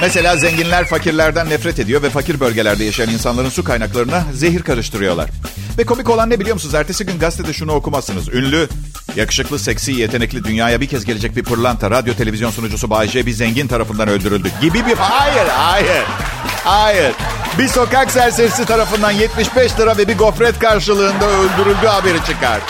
Mesela 0.00 0.36
zenginler 0.36 0.84
fakirlerden 0.84 1.50
nefret 1.50 1.78
ediyor 1.78 2.02
ve 2.02 2.10
fakir 2.10 2.40
bölgelerde 2.40 2.84
yaşayan 2.84 3.10
insanların 3.10 3.48
su 3.48 3.64
kaynaklarına 3.64 4.24
zehir 4.32 4.62
karıştırıyorlar. 4.62 5.30
Ve 5.78 5.84
komik 5.84 6.10
olan 6.10 6.30
ne 6.30 6.40
biliyor 6.40 6.54
musunuz? 6.54 6.74
Ertesi 6.74 7.06
gün 7.06 7.18
gazetede 7.18 7.52
şunu 7.52 7.72
okumazsınız. 7.72 8.28
Ünlü, 8.28 8.68
yakışıklı, 9.16 9.58
seksi, 9.58 9.92
yetenekli, 9.92 10.44
dünyaya 10.44 10.80
bir 10.80 10.86
kez 10.86 11.04
gelecek 11.04 11.36
bir 11.36 11.42
pırlanta, 11.42 11.90
radyo 11.90 12.14
televizyon 12.14 12.50
sunucusu 12.50 12.90
Bay 12.90 13.08
J 13.08 13.26
bir 13.26 13.32
zengin 13.32 13.66
tarafından 13.66 14.08
öldürüldü. 14.08 14.48
Gibi 14.60 14.86
bir... 14.86 14.96
Hayır, 14.96 15.48
hayır, 15.48 16.04
hayır. 16.64 17.12
Bir 17.58 17.68
sokak 17.68 18.10
serserisi 18.10 18.64
tarafından 18.64 19.10
75 19.10 19.78
lira 19.78 19.96
ve 19.98 20.08
bir 20.08 20.18
gofret 20.18 20.58
karşılığında 20.58 21.26
öldürüldü 21.26 21.86
haberi 21.86 22.24
çıkar. 22.26 22.60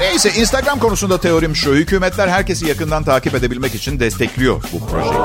Neyse 0.00 0.32
Instagram 0.32 0.78
konusunda 0.78 1.20
teorim 1.20 1.56
şu. 1.56 1.74
Hükümetler 1.74 2.28
herkesi 2.28 2.66
yakından 2.66 3.04
takip 3.04 3.34
edebilmek 3.34 3.74
için 3.74 4.00
destekliyor 4.00 4.62
bu 4.72 4.86
projeyi. 4.86 5.20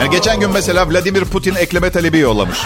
Yani 0.00 0.10
geçen 0.10 0.40
gün 0.40 0.50
mesela 0.50 0.90
Vladimir 0.90 1.24
Putin 1.24 1.54
ekleme 1.54 1.90
talebi 1.90 2.18
yollamış. 2.18 2.58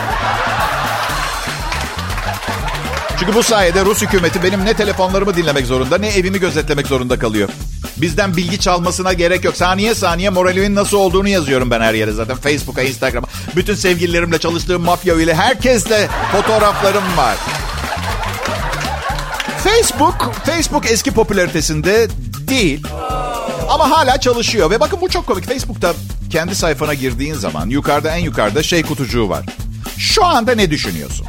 Çünkü 3.18 3.34
bu 3.34 3.42
sayede 3.42 3.84
Rus 3.84 4.02
hükümeti 4.02 4.42
benim 4.42 4.64
ne 4.64 4.74
telefonlarımı 4.74 5.36
dinlemek 5.36 5.66
zorunda 5.66 5.98
ne 5.98 6.08
evimi 6.08 6.40
gözetlemek 6.40 6.86
zorunda 6.86 7.18
kalıyor. 7.18 7.48
Bizden 7.96 8.36
bilgi 8.36 8.58
çalmasına 8.58 9.12
gerek 9.12 9.44
yok. 9.44 9.56
Saniye 9.56 9.94
saniye 9.94 10.30
moralimin 10.30 10.74
nasıl 10.74 10.96
olduğunu 10.96 11.28
yazıyorum 11.28 11.70
ben 11.70 11.80
her 11.80 11.94
yere 11.94 12.12
zaten. 12.12 12.36
Facebook'a, 12.36 12.82
Instagram'a. 12.82 13.26
Bütün 13.56 13.74
sevgililerimle 13.74 14.38
çalıştığım 14.38 14.82
mafya 14.82 15.14
ile 15.14 15.34
herkesle 15.34 16.08
fotoğraflarım 16.32 17.16
var. 17.16 17.36
Facebook, 19.64 20.34
Facebook 20.46 20.90
eski 20.90 21.10
popülaritesinde 21.10 22.08
değil. 22.48 22.86
Ama 23.68 23.90
hala 23.90 24.20
çalışıyor. 24.20 24.70
Ve 24.70 24.80
bakın 24.80 25.00
bu 25.00 25.08
çok 25.08 25.26
komik. 25.26 25.48
Facebook'ta 25.48 25.92
kendi 26.30 26.54
sayfana 26.54 26.94
girdiğin 26.94 27.34
zaman 27.34 27.68
yukarıda 27.68 28.10
en 28.10 28.24
yukarıda 28.24 28.62
şey 28.62 28.82
kutucuğu 28.82 29.28
var. 29.28 29.46
Şu 29.98 30.24
anda 30.24 30.54
ne 30.54 30.70
düşünüyorsun? 30.70 31.26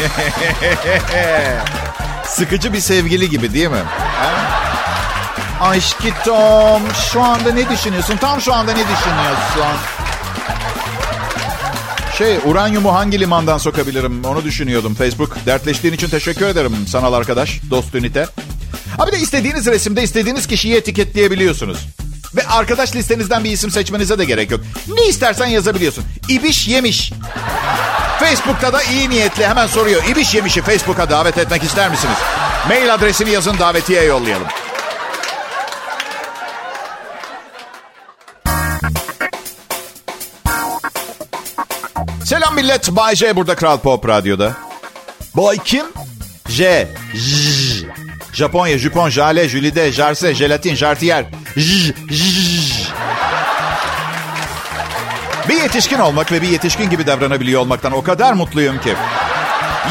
Sıkıcı 2.26 2.72
bir 2.72 2.80
sevgili 2.80 3.30
gibi 3.30 3.54
değil 3.54 3.68
mi? 3.68 3.82
Aşkım 5.60 6.82
şu 7.12 7.22
anda 7.22 7.52
ne 7.52 7.68
düşünüyorsun? 7.70 8.16
Tam 8.16 8.40
şu 8.40 8.54
anda 8.54 8.72
ne 8.72 8.82
düşünüyorsun? 8.82 9.76
Şey 12.20 12.38
uranyumu 12.44 12.94
hangi 12.94 13.20
limandan 13.20 13.58
sokabilirim 13.58 14.24
onu 14.24 14.44
düşünüyordum. 14.44 14.94
Facebook 14.94 15.36
dertleştiğin 15.46 15.94
için 15.94 16.08
teşekkür 16.08 16.46
ederim 16.46 16.72
sanal 16.88 17.12
arkadaş. 17.12 17.60
Dost 17.70 17.94
ünite. 17.94 18.26
Abi 18.98 19.12
de 19.12 19.18
istediğiniz 19.18 19.66
resimde 19.66 20.02
istediğiniz 20.02 20.46
kişiyi 20.46 20.74
etiketleyebiliyorsunuz. 20.74 21.78
Ve 22.36 22.46
arkadaş 22.46 22.96
listenizden 22.96 23.44
bir 23.44 23.50
isim 23.50 23.70
seçmenize 23.70 24.18
de 24.18 24.24
gerek 24.24 24.50
yok. 24.50 24.60
Ne 24.88 25.08
istersen 25.08 25.46
yazabiliyorsun. 25.46 26.04
İbiş 26.28 26.68
yemiş. 26.68 27.12
Facebook'ta 28.20 28.72
da 28.72 28.82
iyi 28.82 29.10
niyetli 29.10 29.46
hemen 29.46 29.66
soruyor. 29.66 30.02
İbiş 30.04 30.34
yemişi 30.34 30.62
Facebook'a 30.62 31.10
davet 31.10 31.38
etmek 31.38 31.62
ister 31.62 31.90
misiniz? 31.90 32.16
Mail 32.68 32.94
adresini 32.94 33.30
yazın 33.30 33.58
davetiye 33.58 34.02
yollayalım. 34.02 34.46
Millet. 42.62 42.96
Bay 42.96 43.16
J 43.16 43.36
burada 43.36 43.54
Kral 43.54 43.78
Pop 43.78 44.08
Radyo'da. 44.08 44.52
Bay 45.34 45.58
kim? 45.64 45.86
J. 46.48 46.88
J. 47.14 47.86
Japonya, 48.32 48.78
Jupon, 48.78 49.10
Jale, 49.10 49.48
Jülide, 49.48 49.92
Jarse, 49.92 50.34
Jelatin, 50.34 50.74
Jartiyer. 50.74 51.24
J. 51.56 51.94
J. 52.10 52.24
Bir 55.48 55.62
yetişkin 55.62 55.98
olmak 55.98 56.32
ve 56.32 56.42
bir 56.42 56.48
yetişkin 56.48 56.90
gibi 56.90 57.06
davranabiliyor 57.06 57.60
olmaktan 57.60 57.92
o 57.92 58.02
kadar 58.02 58.32
mutluyum 58.32 58.80
ki. 58.80 58.94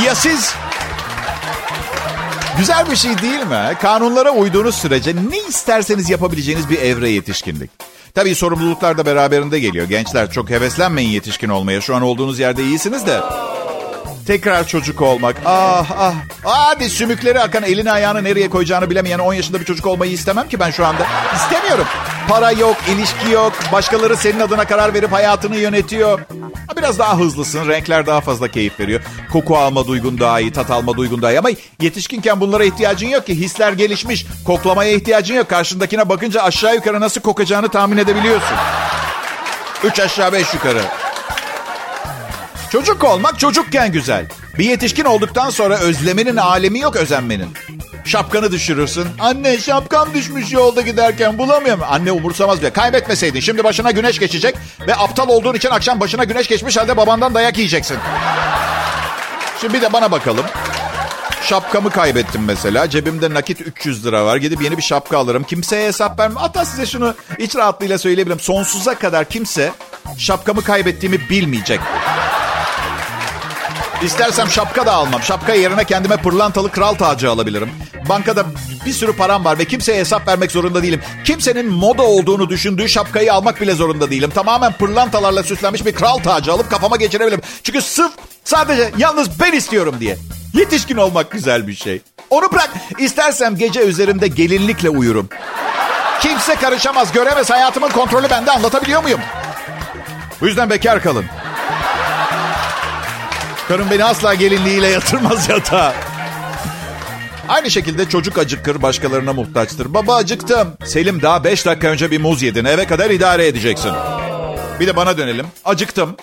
Ya 0.05 0.15
siz? 0.15 0.53
Güzel 2.57 2.91
bir 2.91 2.95
şey 2.95 3.21
değil 3.21 3.47
mi? 3.47 3.77
Kanunlara 3.81 4.31
uyduğunuz 4.31 4.75
sürece 4.75 5.15
ne 5.15 5.37
isterseniz 5.49 6.09
yapabileceğiniz 6.09 6.69
bir 6.69 6.79
evre 6.81 7.09
yetişkinlik. 7.09 7.88
Tabii 8.13 8.35
sorumluluklar 8.35 8.97
da 8.97 9.05
beraberinde 9.05 9.59
geliyor. 9.59 9.89
Gençler 9.89 10.31
çok 10.31 10.49
heveslenmeyin 10.49 11.09
yetişkin 11.09 11.49
olmaya. 11.49 11.81
Şu 11.81 11.95
an 11.95 12.01
olduğunuz 12.01 12.39
yerde 12.39 12.63
iyisiniz 12.63 13.07
de. 13.07 13.19
Tekrar 14.29 14.67
çocuk 14.67 15.01
olmak. 15.01 15.35
Ah 15.45 15.91
ah. 15.97 16.13
Hadi 16.43 16.89
sümükleri 16.89 17.39
akan 17.39 17.63
elini 17.63 17.91
ayağını 17.91 18.23
nereye 18.23 18.49
koyacağını 18.49 18.89
bilemeyen 18.89 19.19
10 19.19 19.33
yaşında 19.33 19.59
bir 19.59 19.65
çocuk 19.65 19.85
olmayı 19.85 20.11
istemem 20.11 20.49
ki 20.49 20.59
ben 20.59 20.71
şu 20.71 20.85
anda. 20.85 21.05
İstemiyorum. 21.35 21.85
Para 22.27 22.51
yok, 22.51 22.75
ilişki 22.89 23.31
yok. 23.31 23.53
Başkaları 23.71 24.17
senin 24.17 24.39
adına 24.39 24.65
karar 24.65 24.93
verip 24.93 25.11
hayatını 25.11 25.57
yönetiyor. 25.57 26.19
Biraz 26.77 26.99
daha 26.99 27.17
hızlısın. 27.19 27.67
Renkler 27.67 28.05
daha 28.05 28.21
fazla 28.21 28.47
keyif 28.47 28.79
veriyor. 28.79 29.01
Koku 29.33 29.57
alma 29.57 29.87
duygun 29.87 30.19
daha 30.19 30.39
iyi, 30.39 30.51
tat 30.51 30.71
alma 30.71 30.97
duygun 30.97 31.21
daha 31.21 31.31
iyi. 31.31 31.39
Ama 31.39 31.49
yetişkinken 31.81 32.39
bunlara 32.39 32.65
ihtiyacın 32.65 33.07
yok 33.07 33.25
ki. 33.25 33.35
Hisler 33.35 33.73
gelişmiş. 33.73 34.25
Koklamaya 34.45 34.91
ihtiyacın 34.91 35.35
yok. 35.35 35.49
Karşındakine 35.49 36.09
bakınca 36.09 36.41
aşağı 36.41 36.75
yukarı 36.75 36.99
nasıl 36.99 37.21
kokacağını 37.21 37.69
tahmin 37.69 37.97
edebiliyorsun. 37.97 38.57
Üç 39.83 39.99
aşağı 39.99 40.33
beş 40.33 40.53
yukarı. 40.53 40.81
Çocuk 42.71 43.03
olmak 43.03 43.39
çocukken 43.39 43.91
güzel. 43.91 44.25
Bir 44.57 44.65
yetişkin 44.65 45.05
olduktan 45.05 45.49
sonra 45.49 45.77
özlemenin 45.77 46.37
alemi 46.37 46.79
yok 46.79 46.95
özenmenin. 46.95 47.53
Şapkanı 48.05 48.51
düşürürsün. 48.51 49.07
Anne 49.19 49.57
şapkam 49.57 50.13
düşmüş 50.13 50.51
yolda 50.51 50.81
giderken 50.81 51.37
bulamıyorum. 51.37 51.83
Anne 51.89 52.11
umursamaz 52.11 52.61
bile. 52.61 52.69
Kaybetmeseydin. 52.69 53.39
Şimdi 53.39 53.63
başına 53.63 53.91
güneş 53.91 54.19
geçecek 54.19 54.55
ve 54.87 54.95
aptal 54.95 55.29
olduğun 55.29 55.53
için 55.53 55.69
akşam 55.69 55.99
başına 55.99 56.23
güneş 56.23 56.47
geçmiş 56.47 56.77
halde 56.77 56.97
babandan 56.97 57.33
dayak 57.33 57.57
yiyeceksin. 57.57 57.97
Şimdi 59.61 59.73
bir 59.73 59.81
de 59.81 59.93
bana 59.93 60.11
bakalım. 60.11 60.45
Şapkamı 61.43 61.89
kaybettim 61.89 62.43
mesela. 62.45 62.89
Cebimde 62.89 63.33
nakit 63.33 63.61
300 63.61 64.05
lira 64.05 64.25
var. 64.25 64.37
Gidip 64.37 64.61
yeni 64.61 64.77
bir 64.77 64.81
şapka 64.81 65.17
alırım. 65.17 65.43
Kimseye 65.43 65.87
hesap 65.87 66.19
vermem. 66.19 66.37
Hatta 66.37 66.65
size 66.65 66.85
şunu 66.85 67.15
iç 67.37 67.55
rahatlığıyla 67.55 67.97
söyleyebilirim. 67.97 68.39
Sonsuza 68.39 68.95
kadar 68.95 69.25
kimse 69.25 69.71
şapkamı 70.17 70.63
kaybettiğimi 70.63 71.29
bilmeyecek. 71.29 71.79
İstersem 74.03 74.49
şapka 74.49 74.85
da 74.85 74.93
almam. 74.93 75.21
Şapka 75.23 75.53
yerine 75.53 75.83
kendime 75.85 76.17
pırlantalı 76.17 76.71
kral 76.71 76.93
tacı 76.93 77.29
alabilirim. 77.29 77.69
Bankada 78.09 78.45
bir 78.85 78.93
sürü 78.93 79.13
param 79.13 79.45
var 79.45 79.59
ve 79.59 79.65
kimseye 79.65 79.99
hesap 79.99 80.27
vermek 80.27 80.51
zorunda 80.51 80.83
değilim. 80.83 81.01
Kimsenin 81.25 81.71
moda 81.71 82.03
olduğunu 82.03 82.49
düşündüğü 82.49 82.89
şapkayı 82.89 83.33
almak 83.33 83.61
bile 83.61 83.73
zorunda 83.75 84.09
değilim. 84.11 84.29
Tamamen 84.35 84.73
pırlantalarla 84.73 85.43
süslenmiş 85.43 85.85
bir 85.85 85.95
kral 85.95 86.17
tacı 86.17 86.51
alıp 86.51 86.69
kafama 86.69 86.95
geçirebilirim. 86.95 87.41
Çünkü 87.63 87.81
sırf 87.81 88.11
sadece 88.43 88.91
yalnız 88.97 89.39
ben 89.39 89.51
istiyorum 89.51 89.95
diye. 89.99 90.17
Yetişkin 90.53 90.97
olmak 90.97 91.31
güzel 91.31 91.67
bir 91.67 91.75
şey. 91.75 92.01
Onu 92.29 92.51
bırak. 92.51 92.69
İstersem 92.99 93.55
gece 93.55 93.85
üzerimde 93.85 94.27
gelinlikle 94.27 94.89
uyurum. 94.89 95.29
Kimse 96.21 96.55
karışamaz, 96.55 97.11
göremez. 97.11 97.49
Hayatımın 97.49 97.89
kontrolü 97.89 98.29
bende. 98.29 98.51
Anlatabiliyor 98.51 99.03
muyum? 99.03 99.19
Bu 100.41 100.47
yüzden 100.47 100.69
bekar 100.69 101.03
kalın. 101.03 101.25
Karım 103.69 103.89
beni 103.91 104.03
asla 104.03 104.33
gelinliğiyle 104.33 104.87
yatırmaz 104.87 105.49
yatağa. 105.49 105.93
Aynı 107.49 107.71
şekilde 107.71 108.09
çocuk 108.09 108.37
acıkır, 108.37 108.81
başkalarına 108.81 109.33
muhtaçtır. 109.33 109.93
Baba 109.93 110.15
acıktım. 110.15 110.73
Selim 110.85 111.21
daha 111.21 111.43
5 111.43 111.65
dakika 111.65 111.87
önce 111.87 112.11
bir 112.11 112.21
muz 112.21 112.41
yedin. 112.41 112.65
Eve 112.65 112.85
kadar 112.85 113.09
idare 113.09 113.47
edeceksin. 113.47 113.91
Bir 114.79 114.87
de 114.87 114.95
bana 114.95 115.17
dönelim. 115.17 115.47
Acıktım. 115.65 116.15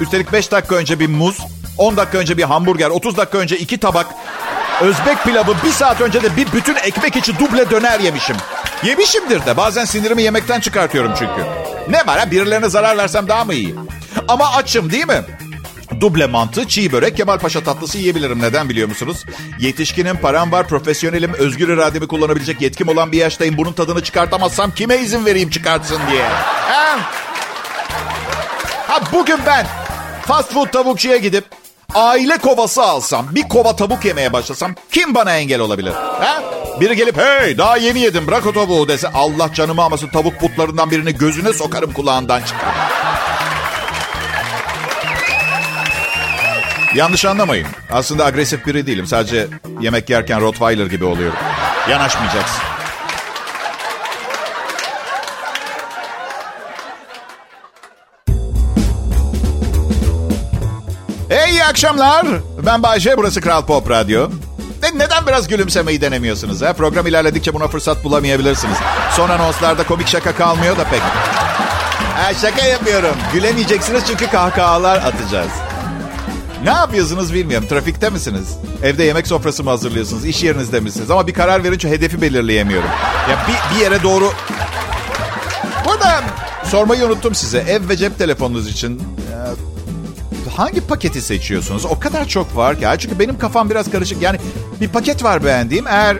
Üstelik 0.00 0.32
5 0.32 0.52
dakika 0.52 0.74
önce 0.74 1.00
bir 1.00 1.06
muz, 1.06 1.38
10 1.78 1.96
dakika 1.96 2.18
önce 2.18 2.36
bir 2.36 2.42
hamburger, 2.42 2.90
30 2.90 3.16
dakika 3.16 3.38
önce 3.38 3.58
iki 3.58 3.78
tabak 3.78 4.06
Özbek 4.80 5.24
pilavı, 5.24 5.54
bir 5.64 5.70
saat 5.70 6.00
önce 6.00 6.22
de 6.22 6.36
bir 6.36 6.52
bütün 6.52 6.74
ekmek 6.74 7.16
içi 7.16 7.38
duble 7.38 7.70
döner 7.70 8.00
yemişim. 8.00 8.36
Yemişimdir 8.84 9.46
de. 9.46 9.56
Bazen 9.56 9.84
sinirimi 9.84 10.22
yemekten 10.22 10.60
çıkartıyorum 10.60 11.12
çünkü. 11.18 11.44
Ne 11.88 12.06
var 12.06 12.18
ha? 12.18 12.30
Birilerine 12.30 12.68
zarar 12.68 12.98
versem 12.98 13.28
daha 13.28 13.44
mı 13.44 13.54
iyi? 13.54 13.74
Ama 14.28 14.54
açım 14.54 14.92
değil 14.92 15.06
mi? 15.06 15.22
Duble 16.00 16.26
mantı, 16.26 16.68
çiğ 16.68 16.92
börek, 16.92 17.16
Kemal 17.16 17.38
Paşa 17.38 17.60
tatlısı 17.64 17.98
yiyebilirim. 17.98 18.42
Neden 18.42 18.68
biliyor 18.68 18.88
musunuz? 18.88 19.24
Yetişkinim, 19.58 20.16
param 20.16 20.52
var, 20.52 20.68
profesyonelim, 20.68 21.34
özgür 21.34 21.68
irademi 21.68 22.08
kullanabilecek 22.08 22.60
yetkim 22.62 22.88
olan 22.88 23.12
bir 23.12 23.18
yaştayım. 23.18 23.56
Bunun 23.56 23.72
tadını 23.72 24.02
çıkartamazsam 24.02 24.70
kime 24.70 24.96
izin 24.96 25.26
vereyim 25.26 25.50
çıkartsın 25.50 26.00
diye. 26.10 26.24
Ha, 26.24 26.98
ha 28.86 29.00
bugün 29.12 29.38
ben 29.46 29.66
fast 30.26 30.52
food 30.52 30.66
tavukçuya 30.66 31.16
gidip 31.16 31.44
aile 31.94 32.38
kovası 32.38 32.82
alsam, 32.82 33.26
bir 33.30 33.48
kova 33.48 33.76
tavuk 33.76 34.04
yemeye 34.04 34.32
başlasam 34.32 34.74
kim 34.92 35.14
bana 35.14 35.36
engel 35.36 35.60
olabilir? 35.60 35.92
Ha? 35.92 36.42
Biri 36.80 36.96
gelip 36.96 37.18
hey 37.18 37.58
daha 37.58 37.76
yeni 37.76 38.00
yedim 38.00 38.26
bırak 38.26 38.46
o 38.46 38.52
tavuğu 38.52 38.88
dese 38.88 39.08
Allah 39.08 39.54
canımı 39.54 39.82
almasın 39.82 40.08
tavuk 40.08 40.40
putlarından 40.40 40.90
birini 40.90 41.14
gözüne 41.14 41.52
sokarım 41.52 41.92
kulağından 41.92 42.40
çıkar. 42.42 43.01
Yanlış 46.94 47.24
anlamayın. 47.24 47.66
Aslında 47.90 48.24
agresif 48.24 48.66
biri 48.66 48.86
değilim. 48.86 49.06
Sadece 49.06 49.48
yemek 49.80 50.10
yerken 50.10 50.40
Rottweiler 50.40 50.86
gibi 50.86 51.04
oluyorum. 51.04 51.38
Yanaşmayacaksın. 51.90 52.62
Hey 61.28 61.50
iyi 61.50 61.64
akşamlar. 61.64 62.26
Ben 62.66 62.82
Bayce, 62.82 63.16
burası 63.16 63.40
Kral 63.40 63.66
Pop 63.66 63.90
Radyo. 63.90 64.30
Ne, 64.82 64.98
neden 64.98 65.26
biraz 65.26 65.48
gülümsemeyi 65.48 66.00
denemiyorsunuz? 66.00 66.62
Ha? 66.62 66.72
Program 66.72 67.06
ilerledikçe 67.06 67.54
buna 67.54 67.68
fırsat 67.68 68.04
bulamayabilirsiniz. 68.04 68.76
Son 69.16 69.28
anonslarda 69.30 69.86
komik 69.86 70.08
şaka 70.08 70.34
kalmıyor 70.34 70.78
da 70.78 70.84
pek. 70.84 71.00
Ha, 72.16 72.34
şaka 72.34 72.66
yapıyorum. 72.66 73.14
Gülemeyeceksiniz 73.32 74.06
çünkü 74.06 74.26
kahkahalar 74.26 74.96
atacağız. 74.96 75.52
Ne 76.64 76.70
yapıyorsunuz 76.70 77.34
bilmiyorum. 77.34 77.68
Trafikte 77.68 78.10
misiniz? 78.10 78.56
Evde 78.82 79.04
yemek 79.04 79.26
sofrası 79.26 79.64
mı 79.64 79.70
hazırlıyorsunuz? 79.70 80.24
İş 80.24 80.42
yerinizde 80.42 80.80
misiniz? 80.80 81.10
Ama 81.10 81.26
bir 81.26 81.34
karar 81.34 81.64
verince 81.64 81.90
hedefi 81.90 82.22
belirleyemiyorum. 82.22 82.88
Ya 83.30 83.38
bir, 83.48 83.76
bir 83.76 83.80
yere 83.80 84.02
doğru... 84.02 84.32
Burada 85.84 86.22
sormayı 86.64 87.06
unuttum 87.06 87.34
size. 87.34 87.58
Ev 87.58 87.88
ve 87.88 87.96
cep 87.96 88.18
telefonunuz 88.18 88.68
için 88.68 89.02
hangi 90.56 90.80
paketi 90.80 91.22
seçiyorsunuz? 91.22 91.84
O 91.84 92.00
kadar 92.00 92.28
çok 92.28 92.56
var 92.56 92.80
ki. 92.80 92.86
Çünkü 92.98 93.18
benim 93.18 93.38
kafam 93.38 93.70
biraz 93.70 93.90
karışık. 93.90 94.22
Yani 94.22 94.38
bir 94.80 94.88
paket 94.88 95.24
var 95.24 95.44
beğendiğim. 95.44 95.86
Eğer 95.86 96.18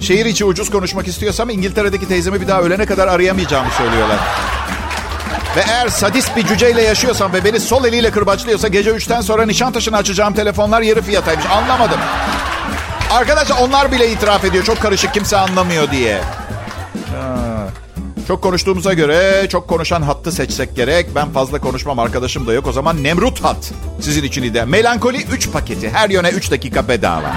şehir 0.00 0.26
içi 0.26 0.44
ucuz 0.44 0.70
konuşmak 0.70 1.08
istiyorsam 1.08 1.50
İngiltere'deki 1.50 2.08
teyzemi 2.08 2.40
bir 2.40 2.48
daha 2.48 2.62
ölene 2.62 2.86
kadar 2.86 3.08
arayamayacağımı 3.08 3.70
söylüyorlar. 3.78 4.18
Ve 5.56 5.60
eğer 5.68 5.88
sadist 5.88 6.36
bir 6.36 6.46
cüceyle 6.46 6.82
yaşıyorsam 6.82 7.32
ve 7.32 7.44
beni 7.44 7.60
sol 7.60 7.84
eliyle 7.84 8.10
kırbaçlıyorsa 8.10 8.68
gece 8.68 8.90
3'ten 8.90 9.20
sonra 9.20 9.46
Nişantaşı'na 9.46 9.96
açacağım 9.96 10.34
telefonlar 10.34 10.80
yarı 10.80 11.02
fiyataymış. 11.02 11.46
Anlamadım. 11.46 12.00
Arkadaşlar 13.10 13.56
onlar 13.60 13.92
bile 13.92 14.12
itiraf 14.12 14.44
ediyor. 14.44 14.64
Çok 14.64 14.80
karışık 14.80 15.14
kimse 15.14 15.36
anlamıyor 15.36 15.90
diye. 15.90 16.20
Ha. 17.12 17.68
Çok 18.28 18.42
konuştuğumuza 18.42 18.92
göre 18.92 19.46
çok 19.48 19.68
konuşan 19.68 20.02
hattı 20.02 20.32
seçsek 20.32 20.76
gerek. 20.76 21.06
Ben 21.14 21.32
fazla 21.32 21.60
konuşmam 21.60 21.98
arkadaşım 21.98 22.46
da 22.46 22.52
yok. 22.52 22.66
O 22.66 22.72
zaman 22.72 23.02
Nemrut 23.02 23.44
hat 23.44 23.72
sizin 24.00 24.22
için 24.22 24.54
de. 24.54 24.64
Melankoli 24.64 25.24
3 25.24 25.50
paketi. 25.52 25.90
Her 25.90 26.10
yöne 26.10 26.28
3 26.28 26.50
dakika 26.50 26.88
bedava. 26.88 27.32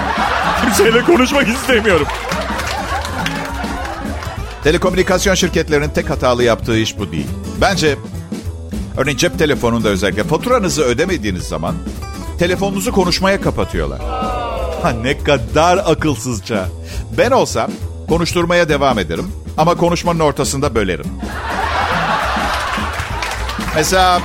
Kimseyle 0.62 1.04
konuşmak 1.04 1.48
istemiyorum. 1.48 2.06
Telekomünikasyon 4.64 5.34
şirketlerinin 5.34 5.88
tek 5.90 6.10
hatalı 6.10 6.44
yaptığı 6.44 6.78
iş 6.78 6.98
bu 6.98 7.12
değil. 7.12 7.26
Bence 7.60 7.98
örneğin 8.96 9.16
cep 9.18 9.38
telefonunda 9.38 9.88
özellikle 9.88 10.24
faturanızı 10.24 10.82
ödemediğiniz 10.82 11.42
zaman 11.42 11.74
telefonunuzu 12.38 12.92
konuşmaya 12.92 13.40
kapatıyorlar. 13.40 14.00
Ha 14.82 14.90
ne 14.90 15.18
kadar 15.18 15.78
akılsızca. 15.78 16.68
Ben 17.18 17.30
olsam 17.30 17.70
konuşturmaya 18.08 18.68
devam 18.68 18.98
ederim 18.98 19.32
ama 19.58 19.74
konuşmanın 19.74 20.20
ortasında 20.20 20.74
bölerim. 20.74 21.06
Mesela 23.74 24.20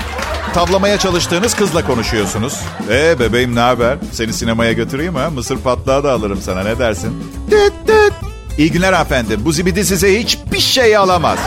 tavlamaya 0.53 0.97
çalıştığınız 0.97 1.53
kızla 1.53 1.85
konuşuyorsunuz. 1.87 2.59
Ee 2.89 3.19
bebeğim 3.19 3.55
ne 3.55 3.59
haber? 3.59 3.97
Seni 4.11 4.33
sinemaya 4.33 4.73
götüreyim 4.73 5.15
ha? 5.15 5.29
Mısır 5.29 5.57
patlağı 5.57 6.03
da 6.03 6.11
alırım 6.11 6.39
sana 6.41 6.63
ne 6.63 6.79
dersin? 6.79 7.23
Dıt 7.51 7.73
dıt. 7.87 8.13
İyi 8.57 8.71
günler 8.71 9.01
efendim. 9.01 9.41
Bu 9.45 9.51
zibidi 9.51 9.85
size 9.85 10.19
hiçbir 10.19 10.59
şey 10.59 10.97
alamaz. 10.97 11.39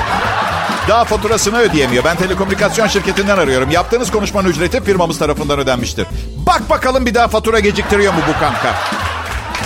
Daha 0.89 1.05
faturasını 1.05 1.59
ödeyemiyor. 1.59 2.05
Ben 2.05 2.17
telekomünikasyon 2.17 2.87
şirketinden 2.87 3.39
arıyorum. 3.39 3.71
Yaptığınız 3.71 4.11
konuşmanın 4.11 4.49
ücreti 4.49 4.85
firmamız 4.85 5.19
tarafından 5.19 5.59
ödenmiştir. 5.59 6.07
Bak 6.47 6.71
bakalım 6.71 7.07
bir 7.07 7.15
daha 7.15 7.29
fatura 7.29 7.61
geciktiriyor 7.61 8.13
mu 8.13 8.21
bu 8.29 8.41
kanka? 8.41 8.75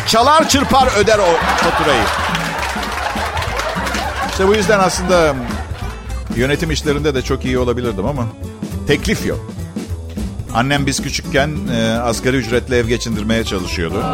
Çalar 0.07 0.49
çırpar 0.49 0.89
öder 0.99 1.19
o 1.19 1.37
faturayı. 1.57 2.03
İşte 4.31 4.49
bu 4.49 4.55
yüzden 4.55 4.79
aslında 4.79 5.35
yönetim 6.37 6.71
işlerinde 6.71 7.15
de 7.15 7.23
çok 7.23 7.45
iyi 7.45 7.59
olabilirdim 7.59 8.07
ama 8.07 8.27
teklif 8.87 9.27
yok. 9.27 9.41
Annem 10.55 10.87
biz 10.87 11.03
küçükken 11.03 11.51
e, 11.73 11.99
asgari 11.99 12.37
ücretle 12.37 12.79
ev 12.79 12.87
geçindirmeye 12.87 13.45
çalışıyordu. 13.45 14.05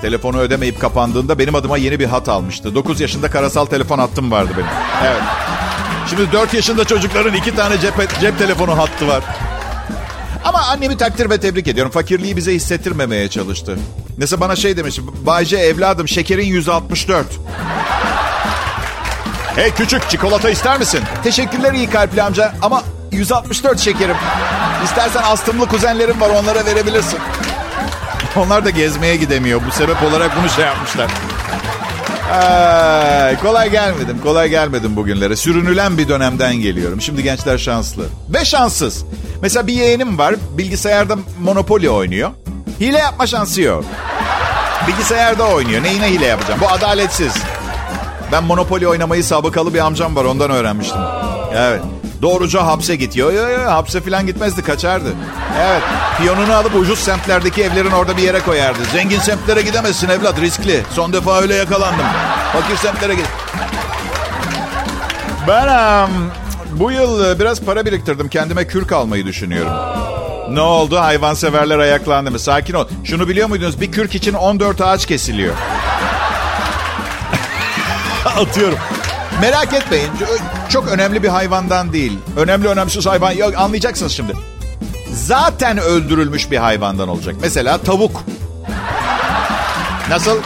Telefonu 0.00 0.38
ödemeyip 0.38 0.80
kapandığında 0.80 1.38
benim 1.38 1.54
adıma 1.54 1.76
yeni 1.76 2.00
bir 2.00 2.06
hat 2.06 2.28
almıştı. 2.28 2.74
9 2.74 3.00
yaşında 3.00 3.30
karasal 3.30 3.66
telefon 3.66 3.98
hattım 3.98 4.30
vardı 4.30 4.50
benim. 4.56 4.68
Evet. 5.04 5.22
Şimdi 6.10 6.32
4 6.32 6.54
yaşında 6.54 6.84
çocukların 6.84 7.34
iki 7.34 7.54
tane 7.54 7.80
cep, 7.80 8.20
cep 8.20 8.38
telefonu 8.38 8.78
hattı 8.78 9.08
var. 9.08 9.24
Ama 10.44 10.58
annemi 10.58 10.96
takdir 10.96 11.30
ve 11.30 11.40
tebrik 11.40 11.68
ediyorum. 11.68 11.92
Fakirliği 11.92 12.36
bize 12.36 12.52
hissettirmemeye 12.54 13.28
çalıştı. 13.28 13.78
Mesela 14.16 14.40
bana 14.40 14.56
şey 14.56 14.76
demiş. 14.76 14.98
Bayce 15.26 15.56
evladım 15.56 16.08
şekerin 16.08 16.46
164. 16.46 17.26
Hey 19.56 19.70
küçük 19.70 20.10
çikolata 20.10 20.50
ister 20.50 20.78
misin? 20.78 21.00
Teşekkürler 21.24 21.72
iyi 21.72 21.90
kalpli 21.90 22.22
amca 22.22 22.52
ama 22.62 22.82
164 23.12 23.80
şekerim. 23.80 24.16
İstersen 24.84 25.22
astımlı 25.22 25.66
kuzenlerim 25.68 26.20
var 26.20 26.30
onlara 26.30 26.66
verebilirsin. 26.66 27.18
Onlar 28.36 28.64
da 28.64 28.70
gezmeye 28.70 29.16
gidemiyor. 29.16 29.60
Bu 29.66 29.70
sebep 29.70 30.02
olarak 30.02 30.36
bunu 30.40 30.48
şey 30.48 30.64
yapmışlar. 30.64 31.10
Ay, 32.32 33.40
kolay 33.40 33.70
gelmedim, 33.70 34.20
kolay 34.22 34.48
gelmedim 34.48 34.96
bugünlere. 34.96 35.36
Sürünülen 35.36 35.98
bir 35.98 36.08
dönemden 36.08 36.54
geliyorum. 36.54 37.00
Şimdi 37.00 37.22
gençler 37.22 37.58
şanslı. 37.58 38.04
Ve 38.28 38.44
şanssız. 38.44 39.04
Mesela 39.42 39.66
bir 39.66 39.72
yeğenim 39.72 40.18
var, 40.18 40.34
bilgisayarda 40.58 41.16
Monopoly 41.42 41.90
oynuyor. 41.90 42.30
Hile 42.80 42.98
yapma 42.98 43.26
şansı 43.26 43.62
yok. 43.62 43.84
Bilgisayarda 44.88 45.44
oynuyor. 45.44 45.82
Neyine 45.82 46.10
hile 46.10 46.26
yapacağım? 46.26 46.60
Bu 46.60 46.68
adaletsiz. 46.68 47.32
Ben 48.32 48.44
Monopoly 48.44 48.86
oynamayı 48.86 49.24
sabıkalı 49.24 49.74
bir 49.74 49.78
amcam 49.78 50.16
var. 50.16 50.24
Ondan 50.24 50.50
öğrenmiştim. 50.50 51.00
Evet. 51.56 51.80
Doğruca 52.22 52.66
hapse 52.66 52.96
gidiyor. 52.96 53.32
Yo, 53.32 53.48
yo, 53.48 53.60
yo, 53.60 53.70
hapse 53.70 54.00
falan 54.00 54.26
gitmezdi. 54.26 54.62
Kaçardı. 54.62 55.14
Evet. 55.60 55.82
Piyonunu 56.18 56.54
alıp 56.54 56.74
ucuz 56.74 56.98
semtlerdeki 56.98 57.62
evlerin 57.62 57.90
orada 57.90 58.16
bir 58.16 58.22
yere 58.22 58.40
koyardı. 58.40 58.78
Zengin 58.92 59.20
semtlere 59.20 59.62
gidemezsin 59.62 60.08
evlat. 60.08 60.40
Riskli. 60.40 60.82
Son 60.92 61.12
defa 61.12 61.40
öyle 61.40 61.54
yakalandım. 61.54 62.06
Fakir 62.52 62.76
semtlere 62.76 63.14
git. 63.14 63.26
Ben 65.48 65.68
um, 66.04 66.10
bu 66.72 66.90
yıl 66.92 67.38
biraz 67.40 67.60
para 67.60 67.86
biriktirdim. 67.86 68.28
Kendime 68.28 68.66
kürk 68.66 68.92
almayı 68.92 69.26
düşünüyorum. 69.26 69.72
Ne 70.50 70.60
oldu? 70.60 70.96
Hayvanseverler 71.00 71.78
ayaklandı 71.78 72.30
mı? 72.30 72.38
Sakin 72.38 72.74
ol. 72.74 72.88
Şunu 73.04 73.28
biliyor 73.28 73.48
muydunuz? 73.48 73.80
Bir 73.80 73.92
kürk 73.92 74.14
için 74.14 74.34
14 74.34 74.80
ağaç 74.80 75.06
kesiliyor. 75.06 75.54
Atıyorum. 78.40 78.78
Merak 79.40 79.72
etmeyin. 79.74 80.10
Çok 80.68 80.88
önemli 80.88 81.22
bir 81.22 81.28
hayvandan 81.28 81.92
değil. 81.92 82.18
Önemli 82.36 82.68
önemsiz 82.68 83.06
hayvan. 83.06 83.30
Yok 83.32 83.54
anlayacaksınız 83.56 84.12
şimdi. 84.12 84.32
Zaten 85.12 85.78
öldürülmüş 85.78 86.50
bir 86.50 86.56
hayvandan 86.56 87.08
olacak. 87.08 87.34
Mesela 87.40 87.78
tavuk. 87.78 88.24
Nasıl? 90.10 90.38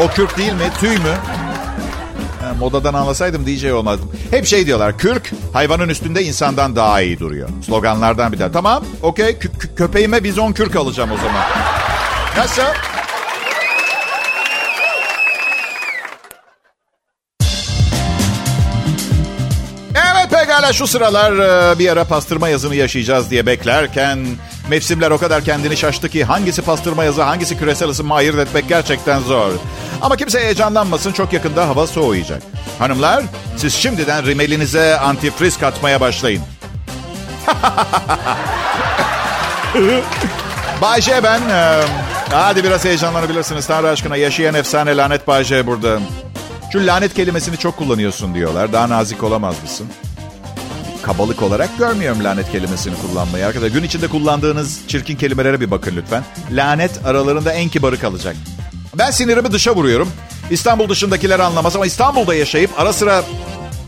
O 0.00 0.08
kürk 0.08 0.38
değil 0.38 0.52
mi? 0.52 0.70
Tüy 0.80 0.96
mü? 0.96 1.14
Modadan 2.58 2.94
anlasaydım 2.94 3.46
DJ 3.46 3.64
olmazdım. 3.64 4.10
Hep 4.30 4.46
şey 4.46 4.66
diyorlar. 4.66 4.98
Kürk 4.98 5.30
hayvanın 5.52 5.88
üstünde 5.88 6.22
insandan 6.24 6.76
daha 6.76 7.00
iyi 7.00 7.18
duruyor. 7.20 7.48
Sloganlardan 7.66 8.32
bir 8.32 8.38
tane. 8.38 8.52
Tamam. 8.52 8.84
Okey. 9.02 9.30
Kö- 9.30 9.74
köpeğime 9.76 10.24
bizon 10.24 10.52
kürk 10.52 10.76
alacağım 10.76 11.10
o 11.12 11.16
zaman. 11.16 11.42
Nasıl? 12.36 12.62
Pekala 20.68 20.78
şu 20.78 20.86
sıralar 20.86 21.32
e, 21.72 21.78
bir 21.78 21.88
ara 21.88 22.04
pastırma 22.04 22.48
yazını 22.48 22.74
yaşayacağız 22.74 23.30
diye 23.30 23.46
beklerken 23.46 24.26
mevsimler 24.70 25.10
o 25.10 25.18
kadar 25.18 25.44
kendini 25.44 25.76
şaştı 25.76 26.08
ki 26.08 26.24
hangisi 26.24 26.62
pastırma 26.62 27.04
yazı 27.04 27.22
hangisi 27.22 27.58
küresel 27.58 27.88
ısınma 27.88 28.14
ayırt 28.14 28.38
etmek 28.38 28.68
gerçekten 28.68 29.20
zor. 29.20 29.50
Ama 30.02 30.16
kimse 30.16 30.40
heyecanlanmasın 30.40 31.12
çok 31.12 31.32
yakında 31.32 31.68
hava 31.68 31.86
soğuyacak. 31.86 32.42
Hanımlar 32.78 33.24
siz 33.56 33.74
şimdiden 33.74 34.26
rimelinize 34.26 34.98
antifriz 34.98 35.58
katmaya 35.58 36.00
başlayın. 36.00 36.42
Bayce 40.82 41.20
ben. 41.24 41.40
e, 41.50 41.82
hadi 42.30 42.64
biraz 42.64 42.84
heyecanlanabilirsiniz. 42.84 43.66
Tanrı 43.66 43.88
aşkına 43.88 44.16
yaşayan 44.16 44.54
efsane 44.54 44.96
lanet 44.96 45.28
Bayce 45.28 45.66
burada. 45.66 45.98
Şu 46.72 46.86
lanet 46.86 47.14
kelimesini 47.14 47.56
çok 47.56 47.76
kullanıyorsun 47.76 48.34
diyorlar. 48.34 48.72
Daha 48.72 48.88
nazik 48.88 49.22
olamaz 49.22 49.54
mısın? 49.62 49.86
Kabalık 51.08 51.42
olarak 51.42 51.78
görmüyorum 51.78 52.24
lanet 52.24 52.52
kelimesini 52.52 52.94
kullanmayı. 52.96 53.46
Arkadaşlar 53.46 53.74
gün 53.74 53.82
içinde 53.82 54.08
kullandığınız 54.08 54.80
çirkin 54.88 55.16
kelimelere 55.16 55.60
bir 55.60 55.70
bakın 55.70 55.96
lütfen. 55.96 56.24
Lanet 56.50 57.06
aralarında 57.06 57.52
en 57.52 57.68
kibarı 57.68 58.00
kalacak. 58.00 58.36
Ben 58.94 59.10
sinirimi 59.10 59.52
dışa 59.52 59.74
vuruyorum. 59.74 60.08
İstanbul 60.50 60.88
dışındakiler 60.88 61.40
anlamaz 61.40 61.76
ama 61.76 61.86
İstanbul'da 61.86 62.34
yaşayıp 62.34 62.70
ara 62.80 62.92
sıra 62.92 63.22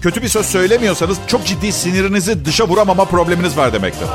kötü 0.02 0.22
bir 0.22 0.28
söz 0.28 0.46
söylemiyorsanız 0.46 1.18
çok 1.26 1.46
ciddi 1.46 1.72
sinirinizi 1.72 2.44
dışa 2.44 2.68
vuramama 2.68 3.04
probleminiz 3.04 3.56
var 3.56 3.72
demektir. 3.72 4.06